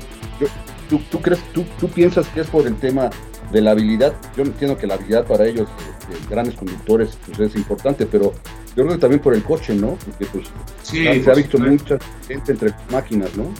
¿Tú, 0.98 1.20
crees, 1.20 1.40
tú, 1.52 1.64
tú, 1.78 1.88
piensas 1.88 2.26
que 2.28 2.40
es 2.40 2.46
por 2.48 2.66
el 2.66 2.76
tema 2.76 3.10
de 3.50 3.60
la 3.60 3.72
habilidad? 3.72 4.14
Yo 4.36 4.42
entiendo 4.42 4.76
que 4.76 4.86
la 4.86 4.94
habilidad 4.94 5.26
para 5.26 5.46
ellos, 5.46 5.68
este, 5.78 6.28
grandes 6.28 6.54
conductores, 6.54 7.18
pues 7.26 7.40
es 7.40 7.56
importante, 7.56 8.06
pero 8.06 8.32
yo 8.74 8.84
creo 8.84 8.88
que 8.88 8.98
también 8.98 9.20
por 9.20 9.34
el 9.34 9.42
coche, 9.42 9.74
¿no? 9.74 9.98
Porque 10.04 10.26
pues 10.26 10.46
se 10.82 11.30
ha 11.30 11.34
visto 11.34 11.58
mucha 11.58 11.98
gente 12.26 12.52
entre 12.52 12.74
máquinas, 12.90 13.34
¿no? 13.36 13.52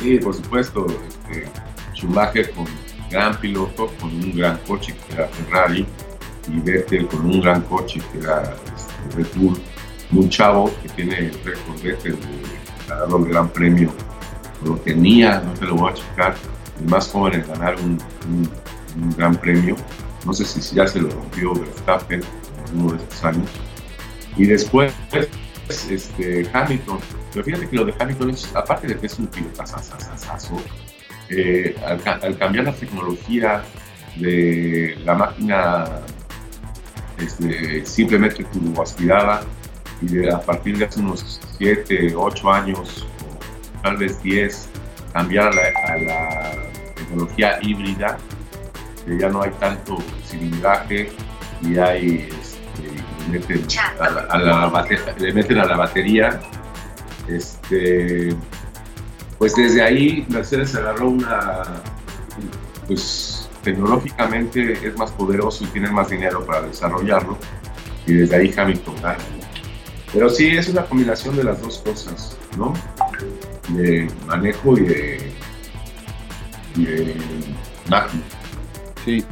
Sí, 0.00 0.18
por 0.18 0.34
supuesto. 0.34 0.86
Este, 1.30 1.48
Schumacher 1.94 2.50
con 2.50 2.66
gran 3.10 3.38
piloto, 3.40 3.90
con 4.00 4.10
un 4.10 4.36
gran 4.36 4.58
coche 4.66 4.94
que 5.06 5.14
era 5.14 5.28
Ferrari 5.28 5.86
y 6.48 6.60
Vettel 6.60 7.06
con 7.06 7.24
un 7.26 7.40
gran 7.40 7.62
coche 7.62 8.00
que 8.12 8.18
era 8.18 8.54
este, 8.76 9.16
Red 9.16 9.26
Bull, 9.36 9.58
un 10.12 10.28
chavo 10.28 10.70
que 10.82 10.88
tiene 10.90 11.18
el 11.18 11.34
récord 11.44 11.82
Vettel 11.82 12.16
de 12.20 12.88
ganar 12.88 13.14
un 13.14 13.24
gran 13.24 13.48
premio, 13.48 13.92
lo 14.64 14.76
tenía, 14.76 15.40
no 15.40 15.52
te 15.54 15.66
lo 15.66 15.76
voy 15.76 15.92
a 15.92 15.94
checar, 15.94 16.34
el 16.80 16.88
más 16.88 17.08
joven 17.08 17.34
en 17.34 17.46
ganar 17.46 17.76
un, 17.76 17.98
gran 19.16 19.34
premio, 19.34 19.76
no 20.24 20.32
sé 20.32 20.44
si 20.44 20.74
ya 20.74 20.86
se 20.86 21.00
lo 21.00 21.10
rompió 21.10 21.52
Verstappen 21.52 22.20
en 22.20 22.80
uno 22.80 22.92
de 22.92 23.02
estos 23.02 23.24
años, 23.24 23.50
y 24.36 24.46
después 24.46 24.92
este, 25.90 26.48
Hamilton, 26.52 26.98
pero 27.32 27.44
fíjate 27.44 27.68
que 27.68 27.76
lo 27.76 27.84
de 27.84 27.94
Hamilton 27.98 28.30
es, 28.30 28.54
aparte 28.54 28.86
de 28.86 28.96
que 28.96 29.06
es 29.06 29.18
un 29.18 29.26
pilotazo, 29.26 29.76
eh, 31.30 31.76
al, 31.84 32.00
al 32.22 32.38
cambiar 32.38 32.66
la 32.66 32.72
tecnología 32.72 33.62
de 34.16 34.96
la 35.04 35.14
máquina 35.14 35.86
este, 37.18 37.84
simplemente 37.86 38.46
aspirada 38.80 39.42
y 40.02 40.28
a 40.28 40.40
partir 40.40 40.78
de 40.78 40.84
hace 40.84 41.00
unos 41.00 41.40
7, 41.58 42.14
8 42.14 42.52
años 42.52 43.06
tal 43.84 43.98
vez 43.98 44.20
10, 44.22 44.68
cambiar 45.12 45.52
a 45.52 45.98
la, 45.98 46.52
tecnología 46.96 47.58
híbrida, 47.60 48.16
que 49.04 49.18
ya 49.18 49.28
no 49.28 49.42
hay 49.42 49.50
tanto 49.60 49.98
cilindraje 50.26 51.12
y 51.60 51.76
hay, 51.76 52.30
este, 52.40 53.30
le, 53.30 53.38
meten 53.38 53.66
a 54.00 54.10
la, 54.10 54.20
a 54.22 54.38
la 54.38 54.86
le 55.18 55.32
meten 55.34 55.58
a 55.58 55.66
la 55.66 55.76
batería. 55.76 56.40
Este, 57.28 58.34
pues 59.38 59.54
desde 59.54 59.82
ahí 59.82 60.24
Mercedes 60.30 60.74
agarró 60.74 61.10
una, 61.10 61.62
pues 62.86 63.50
tecnológicamente 63.62 64.72
es 64.86 64.96
más 64.96 65.10
poderoso 65.10 65.64
y 65.64 65.66
tiene 65.68 65.90
más 65.90 66.08
dinero 66.08 66.44
para 66.46 66.62
desarrollarlo 66.62 67.36
y 68.06 68.14
desde 68.14 68.36
ahí 68.36 68.54
Hamilton 68.56 68.94
gana. 69.02 69.18
Pero 70.12 70.30
sí, 70.30 70.48
es 70.48 70.68
una 70.68 70.86
combinación 70.86 71.36
de 71.36 71.44
las 71.44 71.60
dos 71.60 71.78
cosas, 71.78 72.36
¿no? 72.56 72.72
De 73.68 74.08
manejo 74.26 74.76
y 74.76 74.82
de, 74.82 75.32
y 76.76 76.84
de. 76.84 77.16
Sí, 79.04 79.24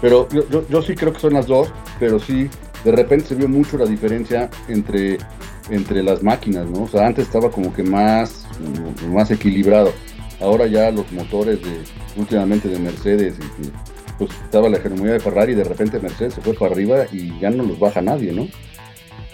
pero 0.00 0.28
yo, 0.30 0.68
yo, 0.68 0.82
sí 0.82 0.94
creo 0.94 1.12
que 1.12 1.20
son 1.20 1.34
las 1.34 1.46
dos, 1.46 1.72
pero 1.98 2.18
sí, 2.18 2.48
de 2.84 2.92
repente 2.92 3.26
se 3.26 3.34
vio 3.34 3.48
mucho 3.48 3.78
la 3.78 3.86
diferencia 3.86 4.50
entre, 4.68 5.18
entre 5.70 6.02
las 6.02 6.22
máquinas, 6.22 6.68
¿no? 6.68 6.84
O 6.84 6.88
sea, 6.88 7.06
antes 7.06 7.26
estaba 7.26 7.50
como 7.50 7.72
que 7.72 7.82
más, 7.82 8.46
más 9.08 9.30
equilibrado. 9.30 9.92
Ahora 10.40 10.66
ya 10.66 10.90
los 10.90 11.10
motores 11.12 11.62
de 11.62 11.82
últimamente 12.16 12.68
de 12.68 12.78
Mercedes, 12.78 13.36
y, 13.60 13.72
pues 14.18 14.30
estaba 14.44 14.68
la 14.68 14.78
hegemonía 14.78 15.14
de 15.14 15.20
Ferrari 15.20 15.52
y 15.52 15.56
de 15.56 15.64
repente 15.64 15.98
Mercedes 16.00 16.34
se 16.34 16.40
fue 16.40 16.54
para 16.54 16.72
arriba 16.72 17.04
y 17.12 17.38
ya 17.38 17.50
no 17.50 17.64
los 17.64 17.78
baja 17.78 18.00
nadie, 18.00 18.32
¿no? 18.32 18.46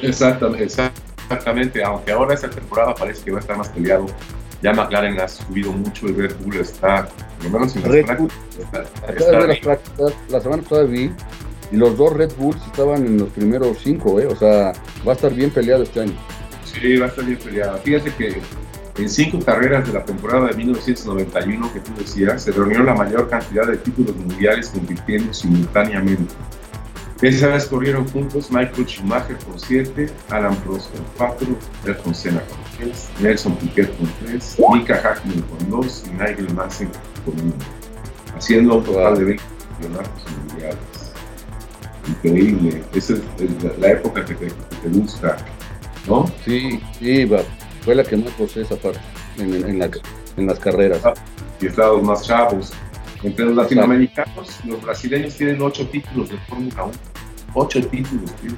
Exactamente, 0.00 0.64
exactamente, 0.64 1.84
aunque 1.84 2.12
ahora 2.12 2.34
esta 2.34 2.50
temporada 2.50 2.94
parece 2.94 3.24
que 3.24 3.30
va 3.30 3.38
a 3.38 3.40
estar 3.40 3.56
más 3.56 3.68
peleado. 3.68 4.06
Ya 4.62 4.72
McLaren 4.72 5.20
ha 5.20 5.28
subido 5.28 5.72
mucho 5.72 6.08
y 6.08 6.12
Red 6.12 6.36
Bull 6.40 6.56
está, 6.56 7.08
por 7.08 7.44
lo 7.44 7.50
menos 7.50 7.74
en 7.76 7.82
las 7.82 9.60
prácticas, 9.60 10.14
la 10.28 10.40
semana 10.40 10.62
pasada 10.62 10.84
vi 10.84 11.10
y 11.72 11.76
los 11.76 11.96
dos 11.96 12.12
Red 12.12 12.32
Bulls 12.36 12.62
estaban 12.66 13.06
en 13.06 13.18
los 13.18 13.30
primeros 13.30 13.78
cinco, 13.82 14.20
¿eh? 14.20 14.26
o 14.26 14.36
sea, 14.36 14.72
va 15.06 15.12
a 15.12 15.14
estar 15.14 15.34
bien 15.34 15.50
peleado 15.50 15.82
este 15.82 16.02
año. 16.02 16.14
Sí, 16.64 16.96
va 16.96 17.06
a 17.06 17.08
estar 17.08 17.24
bien 17.24 17.38
peleado. 17.38 17.78
Fíjate 17.78 18.12
que 18.14 18.40
en 18.98 19.08
cinco 19.08 19.38
carreras 19.44 19.86
de 19.86 19.94
la 19.94 20.04
temporada 20.04 20.48
de 20.48 20.54
1991 20.54 21.72
que 21.72 21.80
tú 21.80 21.92
decías, 21.98 22.42
se 22.42 22.52
reunió 22.52 22.82
la 22.82 22.94
mayor 22.94 23.28
cantidad 23.28 23.66
de 23.66 23.78
títulos 23.78 24.14
mundiales 24.16 24.68
compitiendo 24.68 25.32
simultáneamente. 25.32 26.34
Esa 27.22 27.48
vez 27.48 27.66
corrieron 27.66 28.06
juntos 28.08 28.50
Michael 28.50 28.86
Schumacher 28.86 29.36
con 29.38 29.58
7, 29.58 30.08
Alan 30.30 30.56
Prost 30.56 30.92
con 30.92 31.04
4, 31.16 31.46
Ayrton 31.86 32.14
Senna 32.14 32.40
con 32.40 32.58
3, 32.78 33.10
Nelson 33.20 33.56
Piquet 33.56 33.96
con 33.96 34.10
3, 34.26 34.58
Mika 34.72 34.94
Hakkinen 34.94 35.42
con 35.42 35.70
2 35.70 36.04
y 36.06 36.10
Nigel 36.10 36.54
Mansell 36.54 36.88
con 37.24 37.34
1, 37.40 37.54
haciendo 38.36 38.76
un 38.76 38.84
total 38.84 39.18
de 39.18 39.24
20 39.24 39.44
campeonatos 39.70 40.22
mundiales. 40.48 40.78
Increíble, 42.08 42.82
esa 42.94 43.14
es 43.14 43.78
la 43.78 43.90
época 43.90 44.24
que 44.24 44.34
te, 44.34 44.48
gusta, 44.88 45.36
¿no? 46.08 46.26
Sí, 46.44 46.80
sí, 46.98 47.30
fue 47.82 47.94
la 47.94 48.02
que 48.02 48.16
más 48.16 48.32
posee 48.32 48.62
esa 48.62 48.76
parte 48.76 49.00
en, 49.38 49.54
en, 49.54 49.90
en 50.36 50.46
las 50.46 50.58
carreras. 50.58 51.00
Ah, 51.04 51.14
y 51.60 51.66
estados 51.66 52.02
más 52.02 52.22
chavos. 52.22 52.72
Entre 53.22 53.44
los 53.44 53.54
latinoamericanos, 53.54 54.58
los 54.64 54.82
brasileños 54.82 55.36
tienen 55.36 55.62
8 55.62 55.88
títulos 55.90 56.28
de 56.28 56.36
Fórmula 56.38 56.84
1 56.84 56.92
ocho 57.54 57.86
títulos, 57.86 58.32
tío. 58.36 58.52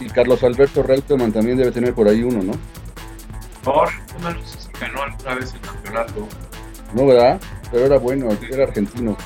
Y 0.00 0.08
Carlos 0.08 0.42
Alberto 0.42 0.82
Reutemann 0.82 1.32
también 1.32 1.58
debe 1.58 1.70
tener 1.72 1.94
por 1.94 2.08
ahí 2.08 2.22
uno, 2.22 2.42
¿no? 2.42 2.52
Por 3.64 3.90
no 4.20 4.46
sé 4.46 4.58
si 4.58 4.68
ganó 4.80 5.02
alguna 5.02 5.34
vez 5.34 5.54
el 5.54 5.60
campeonato. 5.60 6.28
No, 6.94 7.06
¿verdad? 7.06 7.40
Pero 7.70 7.86
era 7.86 7.98
bueno, 7.98 8.28
era 8.50 8.64
argentino. 8.64 9.16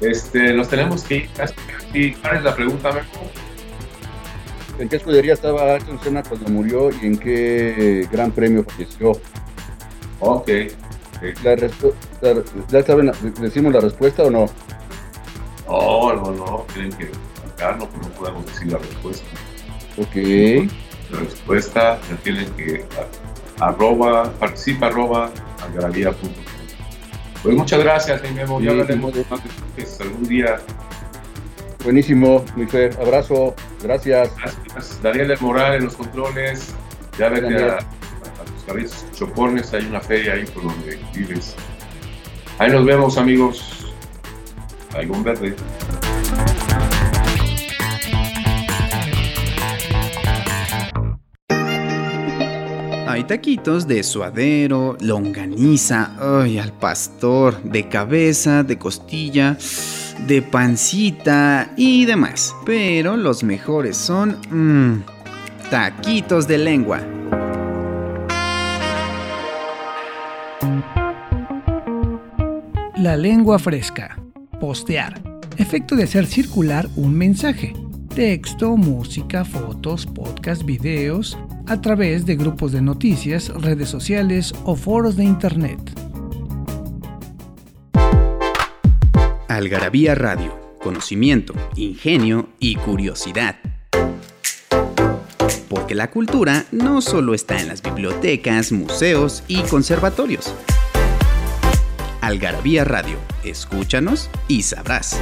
Este, 0.00 0.52
nos 0.52 0.68
tenemos 0.68 1.02
que 1.04 1.28
ir. 1.94 2.18
¿Cuál 2.20 2.36
es 2.36 2.42
la 2.42 2.54
pregunta, 2.54 2.92
Memo? 2.92 3.08
¿En 4.78 4.88
qué 4.88 4.96
escudería 4.96 5.34
estaba 5.34 5.74
Ayrton 5.74 6.00
Senna 6.02 6.22
cuando 6.22 6.48
murió 6.48 6.90
y 6.90 7.06
en 7.06 7.18
qué 7.18 8.08
gran 8.10 8.32
premio 8.32 8.64
falleció? 8.64 9.12
Ok. 10.20 10.48
La 11.44 11.54
¿Ya 12.68 12.82
saben, 12.82 13.12
decimos 13.40 13.72
la 13.72 13.80
respuesta 13.80 14.24
o 14.24 14.30
no? 14.30 14.46
No, 15.68 16.14
no, 16.14 16.30
no. 16.32 16.66
Creen 16.72 16.92
que 16.92 17.10
no 17.78 17.88
podemos 18.18 18.44
decir 18.46 18.72
la 18.72 18.78
respuesta. 18.78 19.26
Ok. 19.98 20.68
Respuesta 21.12 21.98
la 22.10 22.16
tienen 22.22 22.50
que 22.54 22.84
arroba, 23.60 24.32
participa 24.38 24.86
arroba 24.86 25.30
Pues 27.42 27.56
muchas 27.56 27.82
gracias, 27.82 28.22
mi 28.22 28.30
Memo. 28.30 28.60
ya 28.60 28.70
hablaremos 28.70 29.14
de 29.14 29.24
más 29.30 30.00
algún 30.00 30.24
día. 30.24 30.60
Buenísimo, 31.84 32.44
mi 32.56 32.66
Fer. 32.66 32.96
Abrazo. 33.00 33.54
Gracias. 33.82 34.30
Gracias. 34.36 35.02
Daniel 35.02 35.36
Moral 35.40 35.74
en 35.74 35.84
los 35.84 35.96
controles. 35.96 36.74
Ya 37.18 37.28
vete 37.28 37.56
a, 37.64 37.76
a, 37.76 37.78
los 37.78 38.64
carritos 38.66 39.04
chopones. 39.12 39.74
Hay 39.74 39.86
una 39.86 40.00
feria 40.00 40.34
ahí 40.34 40.44
por 40.44 40.62
donde 40.62 40.98
vives. 41.12 41.56
Ahí 42.58 42.70
nos 42.70 42.84
vemos, 42.84 43.18
amigos. 43.18 43.92
Algún 44.94 45.24
verde. 45.24 45.56
Hay 53.12 53.24
taquitos 53.24 53.86
de 53.86 54.02
suadero, 54.04 54.96
longaniza, 55.02 56.16
ay, 56.18 56.56
al 56.56 56.72
pastor, 56.72 57.62
de 57.62 57.86
cabeza, 57.86 58.62
de 58.62 58.78
costilla, 58.78 59.58
de 60.26 60.40
pancita 60.40 61.74
y 61.76 62.06
demás. 62.06 62.56
Pero 62.64 63.18
los 63.18 63.44
mejores 63.44 63.98
son 63.98 64.38
mmm, 64.50 65.02
taquitos 65.70 66.48
de 66.48 66.56
lengua. 66.56 67.02
La 72.96 73.18
lengua 73.18 73.58
fresca. 73.58 74.18
Postear. 74.58 75.20
Efecto 75.58 75.96
de 75.96 76.04
hacer 76.04 76.24
circular 76.24 76.88
un 76.96 77.14
mensaje. 77.14 77.74
Texto, 78.14 78.76
música, 78.76 79.42
fotos, 79.42 80.04
podcast, 80.04 80.64
videos, 80.64 81.38
a 81.66 81.80
través 81.80 82.26
de 82.26 82.36
grupos 82.36 82.70
de 82.72 82.82
noticias, 82.82 83.48
redes 83.48 83.88
sociales 83.88 84.52
o 84.64 84.76
foros 84.76 85.16
de 85.16 85.24
Internet. 85.24 85.80
Algarabía 89.48 90.14
Radio, 90.14 90.76
conocimiento, 90.82 91.54
ingenio 91.74 92.50
y 92.58 92.76
curiosidad. 92.76 93.56
Porque 95.70 95.94
la 95.94 96.10
cultura 96.10 96.66
no 96.70 97.00
solo 97.00 97.32
está 97.32 97.62
en 97.62 97.68
las 97.68 97.80
bibliotecas, 97.80 98.72
museos 98.72 99.42
y 99.48 99.62
conservatorios. 99.62 100.54
Algarabía 102.20 102.84
Radio, 102.84 103.16
escúchanos 103.42 104.28
y 104.48 104.64
sabrás. 104.64 105.18